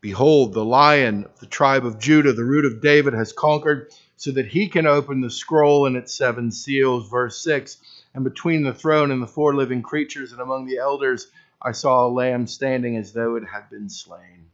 Behold, 0.00 0.52
the 0.52 0.64
lion 0.64 1.24
of 1.24 1.40
the 1.40 1.46
tribe 1.46 1.84
of 1.84 1.98
Judah, 1.98 2.32
the 2.32 2.44
root 2.44 2.64
of 2.64 2.80
David, 2.80 3.14
has 3.14 3.32
conquered 3.32 3.92
so 4.16 4.30
that 4.30 4.46
he 4.46 4.68
can 4.68 4.86
open 4.86 5.20
the 5.20 5.30
scroll 5.30 5.86
and 5.86 5.96
its 5.96 6.14
seven 6.14 6.52
seals. 6.52 7.10
Verse 7.10 7.42
6 7.42 7.78
And 8.14 8.22
between 8.22 8.62
the 8.62 8.72
throne 8.72 9.10
and 9.10 9.20
the 9.20 9.26
four 9.26 9.56
living 9.56 9.82
creatures 9.82 10.30
and 10.30 10.40
among 10.40 10.66
the 10.66 10.78
elders, 10.78 11.26
I 11.60 11.72
saw 11.72 12.06
a 12.06 12.08
lamb 12.08 12.46
standing 12.46 12.96
as 12.96 13.12
though 13.12 13.34
it 13.34 13.44
had 13.44 13.68
been 13.70 13.88
slain, 13.88 14.50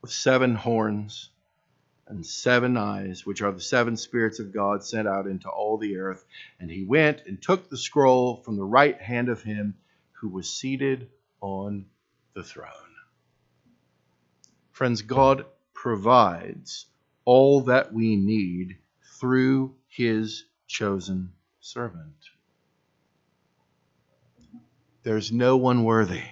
with 0.00 0.10
seven 0.10 0.54
horns 0.54 1.28
and 2.08 2.24
seven 2.24 2.76
eyes, 2.76 3.26
which 3.26 3.42
are 3.42 3.52
the 3.52 3.60
seven 3.60 3.96
spirits 3.96 4.38
of 4.38 4.52
God 4.52 4.84
sent 4.84 5.08
out 5.08 5.26
into 5.26 5.48
all 5.48 5.76
the 5.78 5.98
earth. 5.98 6.24
And 6.60 6.70
he 6.70 6.84
went 6.84 7.22
and 7.26 7.40
took 7.40 7.68
the 7.68 7.76
scroll 7.76 8.36
from 8.36 8.56
the 8.56 8.64
right 8.64 9.00
hand 9.00 9.28
of 9.28 9.42
him 9.42 9.74
who 10.12 10.28
was 10.28 10.48
seated 10.48 11.08
on 11.40 11.86
the 12.34 12.42
throne. 12.42 12.70
Friends, 14.70 15.02
God 15.02 15.46
provides 15.74 16.86
all 17.24 17.62
that 17.62 17.92
we 17.92 18.16
need 18.16 18.76
through 19.18 19.74
his 19.88 20.44
chosen 20.66 21.32
servant. 21.60 22.14
There's 25.02 25.32
no 25.32 25.56
one 25.56 25.84
worthy. 25.84 26.22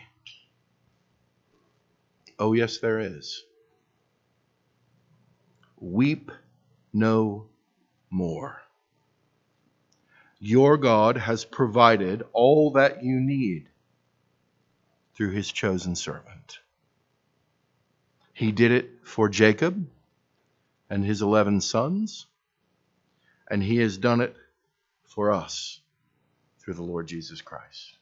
Oh, 2.38 2.52
yes, 2.52 2.78
there 2.78 2.98
is. 2.98 3.44
Weep 5.84 6.32
no 6.94 7.44
more. 8.08 8.62
Your 10.38 10.78
God 10.78 11.18
has 11.18 11.44
provided 11.44 12.22
all 12.32 12.72
that 12.72 13.04
you 13.04 13.20
need 13.20 13.68
through 15.14 15.32
his 15.32 15.52
chosen 15.52 15.94
servant. 15.94 16.58
He 18.32 18.50
did 18.50 18.72
it 18.72 18.90
for 19.02 19.28
Jacob 19.28 19.86
and 20.88 21.04
his 21.04 21.20
11 21.20 21.60
sons, 21.60 22.26
and 23.50 23.62
he 23.62 23.76
has 23.76 23.98
done 23.98 24.22
it 24.22 24.34
for 25.04 25.32
us 25.32 25.80
through 26.60 26.74
the 26.74 26.82
Lord 26.82 27.06
Jesus 27.08 27.42
Christ. 27.42 27.98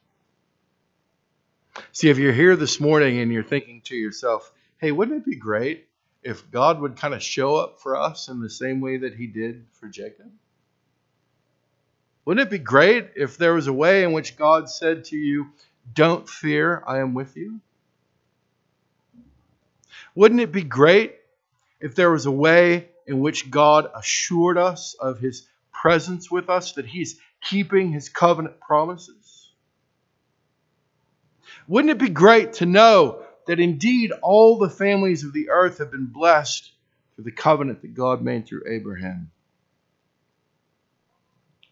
See, 1.91 2.09
if 2.09 2.17
you're 2.17 2.31
here 2.31 2.55
this 2.55 2.79
morning 2.79 3.19
and 3.19 3.31
you're 3.31 3.43
thinking 3.43 3.81
to 3.85 3.95
yourself, 3.95 4.53
hey, 4.77 4.93
wouldn't 4.93 5.17
it 5.17 5.25
be 5.25 5.35
great 5.35 5.87
if 6.23 6.49
God 6.51 6.79
would 6.79 6.95
kind 6.97 7.13
of 7.13 7.21
show 7.21 7.55
up 7.55 7.79
for 7.81 7.97
us 7.97 8.29
in 8.29 8.39
the 8.39 8.49
same 8.49 8.81
way 8.81 8.97
that 8.97 9.15
he 9.15 9.27
did 9.27 9.65
for 9.73 9.87
Jacob? 9.87 10.31
Wouldn't 12.25 12.47
it 12.47 12.51
be 12.51 12.59
great 12.59 13.11
if 13.15 13.37
there 13.37 13.53
was 13.53 13.67
a 13.67 13.73
way 13.73 14.03
in 14.03 14.13
which 14.13 14.37
God 14.37 14.69
said 14.69 15.05
to 15.05 15.17
you, 15.17 15.47
Don't 15.93 16.27
fear, 16.27 16.81
I 16.87 16.99
am 16.99 17.13
with 17.13 17.35
you? 17.35 17.59
Wouldn't 20.15 20.39
it 20.39 20.51
be 20.51 20.63
great 20.63 21.15
if 21.81 21.95
there 21.95 22.11
was 22.11 22.25
a 22.25 22.31
way 22.31 22.89
in 23.07 23.19
which 23.19 23.51
God 23.51 23.91
assured 23.93 24.57
us 24.57 24.93
of 24.93 25.19
his 25.19 25.47
presence 25.73 26.31
with 26.31 26.49
us, 26.49 26.73
that 26.73 26.85
he's 26.85 27.19
keeping 27.41 27.91
his 27.91 28.07
covenant 28.07 28.59
promises? 28.61 29.49
Wouldn't 31.67 31.91
it 31.91 31.97
be 31.97 32.09
great 32.09 32.53
to 32.53 32.65
know 32.65 33.22
that 33.47 33.59
indeed 33.59 34.11
all 34.21 34.57
the 34.57 34.69
families 34.69 35.23
of 35.23 35.33
the 35.33 35.49
earth 35.49 35.79
have 35.79 35.91
been 35.91 36.05
blessed 36.05 36.71
through 37.15 37.25
the 37.25 37.31
covenant 37.31 37.81
that 37.81 37.93
God 37.93 38.21
made 38.21 38.47
through 38.47 38.63
Abraham. 38.67 39.31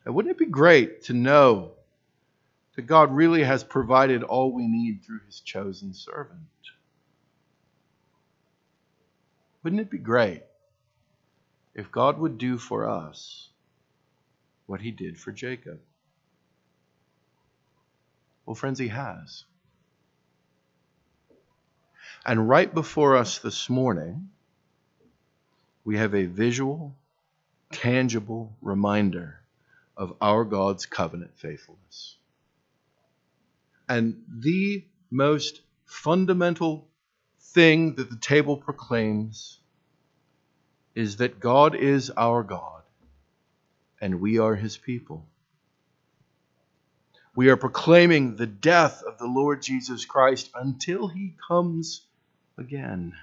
And 0.05 0.15
wouldn't 0.15 0.35
it 0.35 0.39
be 0.39 0.45
great 0.45 1.03
to 1.03 1.13
know 1.13 1.71
that 2.75 2.83
God 2.83 3.13
really 3.13 3.43
has 3.43 3.63
provided 3.63 4.23
all 4.23 4.51
we 4.51 4.67
need 4.67 5.03
through 5.03 5.19
his 5.27 5.39
chosen 5.39 5.93
servant? 5.93 6.39
Wouldn't 9.63 9.81
it 9.81 9.91
be 9.91 9.99
great 9.99 10.41
if 11.75 11.91
God 11.91 12.17
would 12.17 12.37
do 12.37 12.57
for 12.57 12.89
us 12.89 13.49
what 14.65 14.81
he 14.81 14.91
did 14.91 15.19
for 15.19 15.31
Jacob? 15.31 15.79
Well, 18.45 18.55
friends, 18.55 18.79
he 18.79 18.87
has. 18.87 19.43
And 22.25 22.47
right 22.47 22.71
before 22.71 23.17
us 23.17 23.39
this 23.39 23.69
morning, 23.69 24.29
we 25.83 25.97
have 25.97 26.13
a 26.13 26.25
visual, 26.25 26.95
tangible 27.71 28.55
reminder 28.61 29.39
of 29.97 30.13
our 30.21 30.43
God's 30.43 30.85
covenant 30.85 31.31
faithfulness. 31.35 32.17
And 33.89 34.23
the 34.29 34.85
most 35.09 35.61
fundamental 35.85 36.87
thing 37.39 37.95
that 37.95 38.09
the 38.09 38.17
table 38.17 38.55
proclaims 38.55 39.59
is 40.93 41.17
that 41.17 41.39
God 41.39 41.75
is 41.75 42.11
our 42.11 42.43
God 42.43 42.83
and 43.99 44.21
we 44.21 44.37
are 44.37 44.55
his 44.55 44.77
people. 44.77 45.25
We 47.35 47.49
are 47.49 47.57
proclaiming 47.57 48.35
the 48.35 48.47
death 48.47 49.01
of 49.03 49.17
the 49.17 49.27
Lord 49.27 49.61
Jesus 49.61 50.05
Christ 50.05 50.51
until 50.53 51.07
he 51.07 51.35
comes 51.47 52.05
again. 52.57 53.13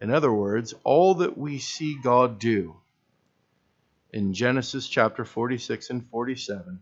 In 0.00 0.10
other 0.10 0.32
words, 0.32 0.74
all 0.84 1.16
that 1.16 1.36
we 1.36 1.58
see 1.58 1.98
God 2.02 2.38
do 2.38 2.76
in 4.12 4.34
Genesis 4.34 4.88
chapter 4.88 5.24
46 5.24 5.90
and 5.90 6.08
47 6.08 6.80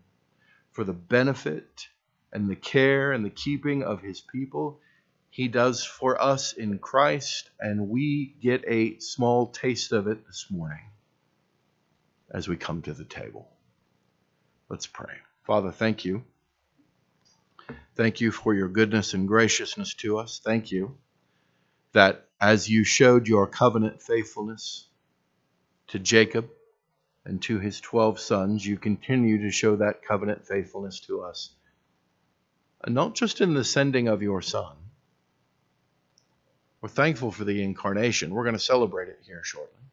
for 0.71 0.83
the 0.83 0.93
benefit 0.93 1.87
and 2.31 2.49
the 2.49 2.55
care 2.55 3.11
and 3.11 3.25
the 3.25 3.29
keeping 3.29 3.83
of 3.83 4.01
his 4.01 4.21
people. 4.21 4.79
He 5.29 5.47
does 5.47 5.83
for 5.83 6.21
us 6.21 6.53
in 6.53 6.79
Christ, 6.79 7.49
and 7.59 7.89
we 7.89 8.35
get 8.41 8.63
a 8.67 8.97
small 8.99 9.47
taste 9.47 9.91
of 9.91 10.07
it 10.07 10.25
this 10.25 10.47
morning 10.49 10.89
as 12.31 12.47
we 12.47 12.57
come 12.57 12.81
to 12.83 12.93
the 12.93 13.05
table. 13.05 13.47
Let's 14.69 14.87
pray. 14.87 15.13
Father, 15.45 15.71
thank 15.71 16.05
you. 16.05 16.23
Thank 17.95 18.21
you 18.21 18.31
for 18.31 18.53
your 18.53 18.67
goodness 18.67 19.13
and 19.13 19.27
graciousness 19.27 19.93
to 19.95 20.17
us. 20.17 20.41
Thank 20.43 20.71
you 20.71 20.97
that 21.93 22.27
as 22.39 22.69
you 22.69 22.83
showed 22.83 23.27
your 23.27 23.47
covenant 23.47 24.01
faithfulness 24.01 24.87
to 25.87 25.99
Jacob, 25.99 26.49
and 27.29 27.43
to 27.43 27.59
his 27.59 27.79
12 27.79 28.19
sons, 28.19 28.65
you 28.65 28.75
continue 28.75 29.43
to 29.43 29.51
show 29.51 29.75
that 29.75 30.01
covenant 30.01 30.47
faithfulness 30.47 31.01
to 31.01 31.21
us. 31.21 31.51
And 32.83 32.95
not 32.95 33.13
just 33.13 33.39
in 33.39 33.53
the 33.53 33.63
sending 33.63 34.07
of 34.07 34.23
your 34.23 34.41
son. 34.41 34.75
We're 36.81 36.89
thankful 36.89 37.31
for 37.31 37.43
the 37.43 37.61
incarnation. 37.61 38.33
We're 38.33 38.45
going 38.45 38.55
to 38.55 38.59
celebrate 38.59 39.09
it 39.09 39.19
here 39.27 39.43
shortly. 39.43 39.83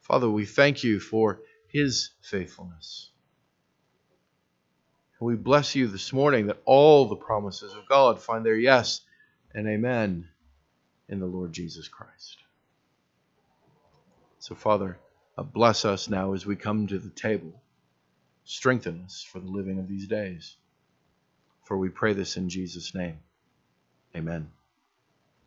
Father, 0.00 0.28
we 0.28 0.44
thank 0.44 0.82
you 0.82 0.98
for 0.98 1.42
his 1.68 2.10
faithfulness. 2.20 3.11
And 5.22 5.28
we 5.28 5.36
bless 5.36 5.76
you 5.76 5.86
this 5.86 6.12
morning 6.12 6.48
that 6.48 6.60
all 6.64 7.06
the 7.06 7.14
promises 7.14 7.74
of 7.74 7.88
God 7.88 8.20
find 8.20 8.44
their 8.44 8.56
yes 8.56 9.02
and 9.54 9.68
amen 9.68 10.26
in 11.08 11.20
the 11.20 11.26
Lord 11.26 11.52
Jesus 11.52 11.86
Christ. 11.86 12.38
So, 14.40 14.56
Father, 14.56 14.98
uh, 15.38 15.44
bless 15.44 15.84
us 15.84 16.08
now 16.08 16.32
as 16.32 16.44
we 16.44 16.56
come 16.56 16.88
to 16.88 16.98
the 16.98 17.10
table. 17.10 17.52
Strengthen 18.42 19.02
us 19.04 19.22
for 19.22 19.38
the 19.38 19.46
living 19.46 19.78
of 19.78 19.86
these 19.86 20.08
days. 20.08 20.56
For 21.66 21.78
we 21.78 21.88
pray 21.88 22.14
this 22.14 22.36
in 22.36 22.48
Jesus' 22.48 22.92
name. 22.92 23.20
Amen. 24.16 24.50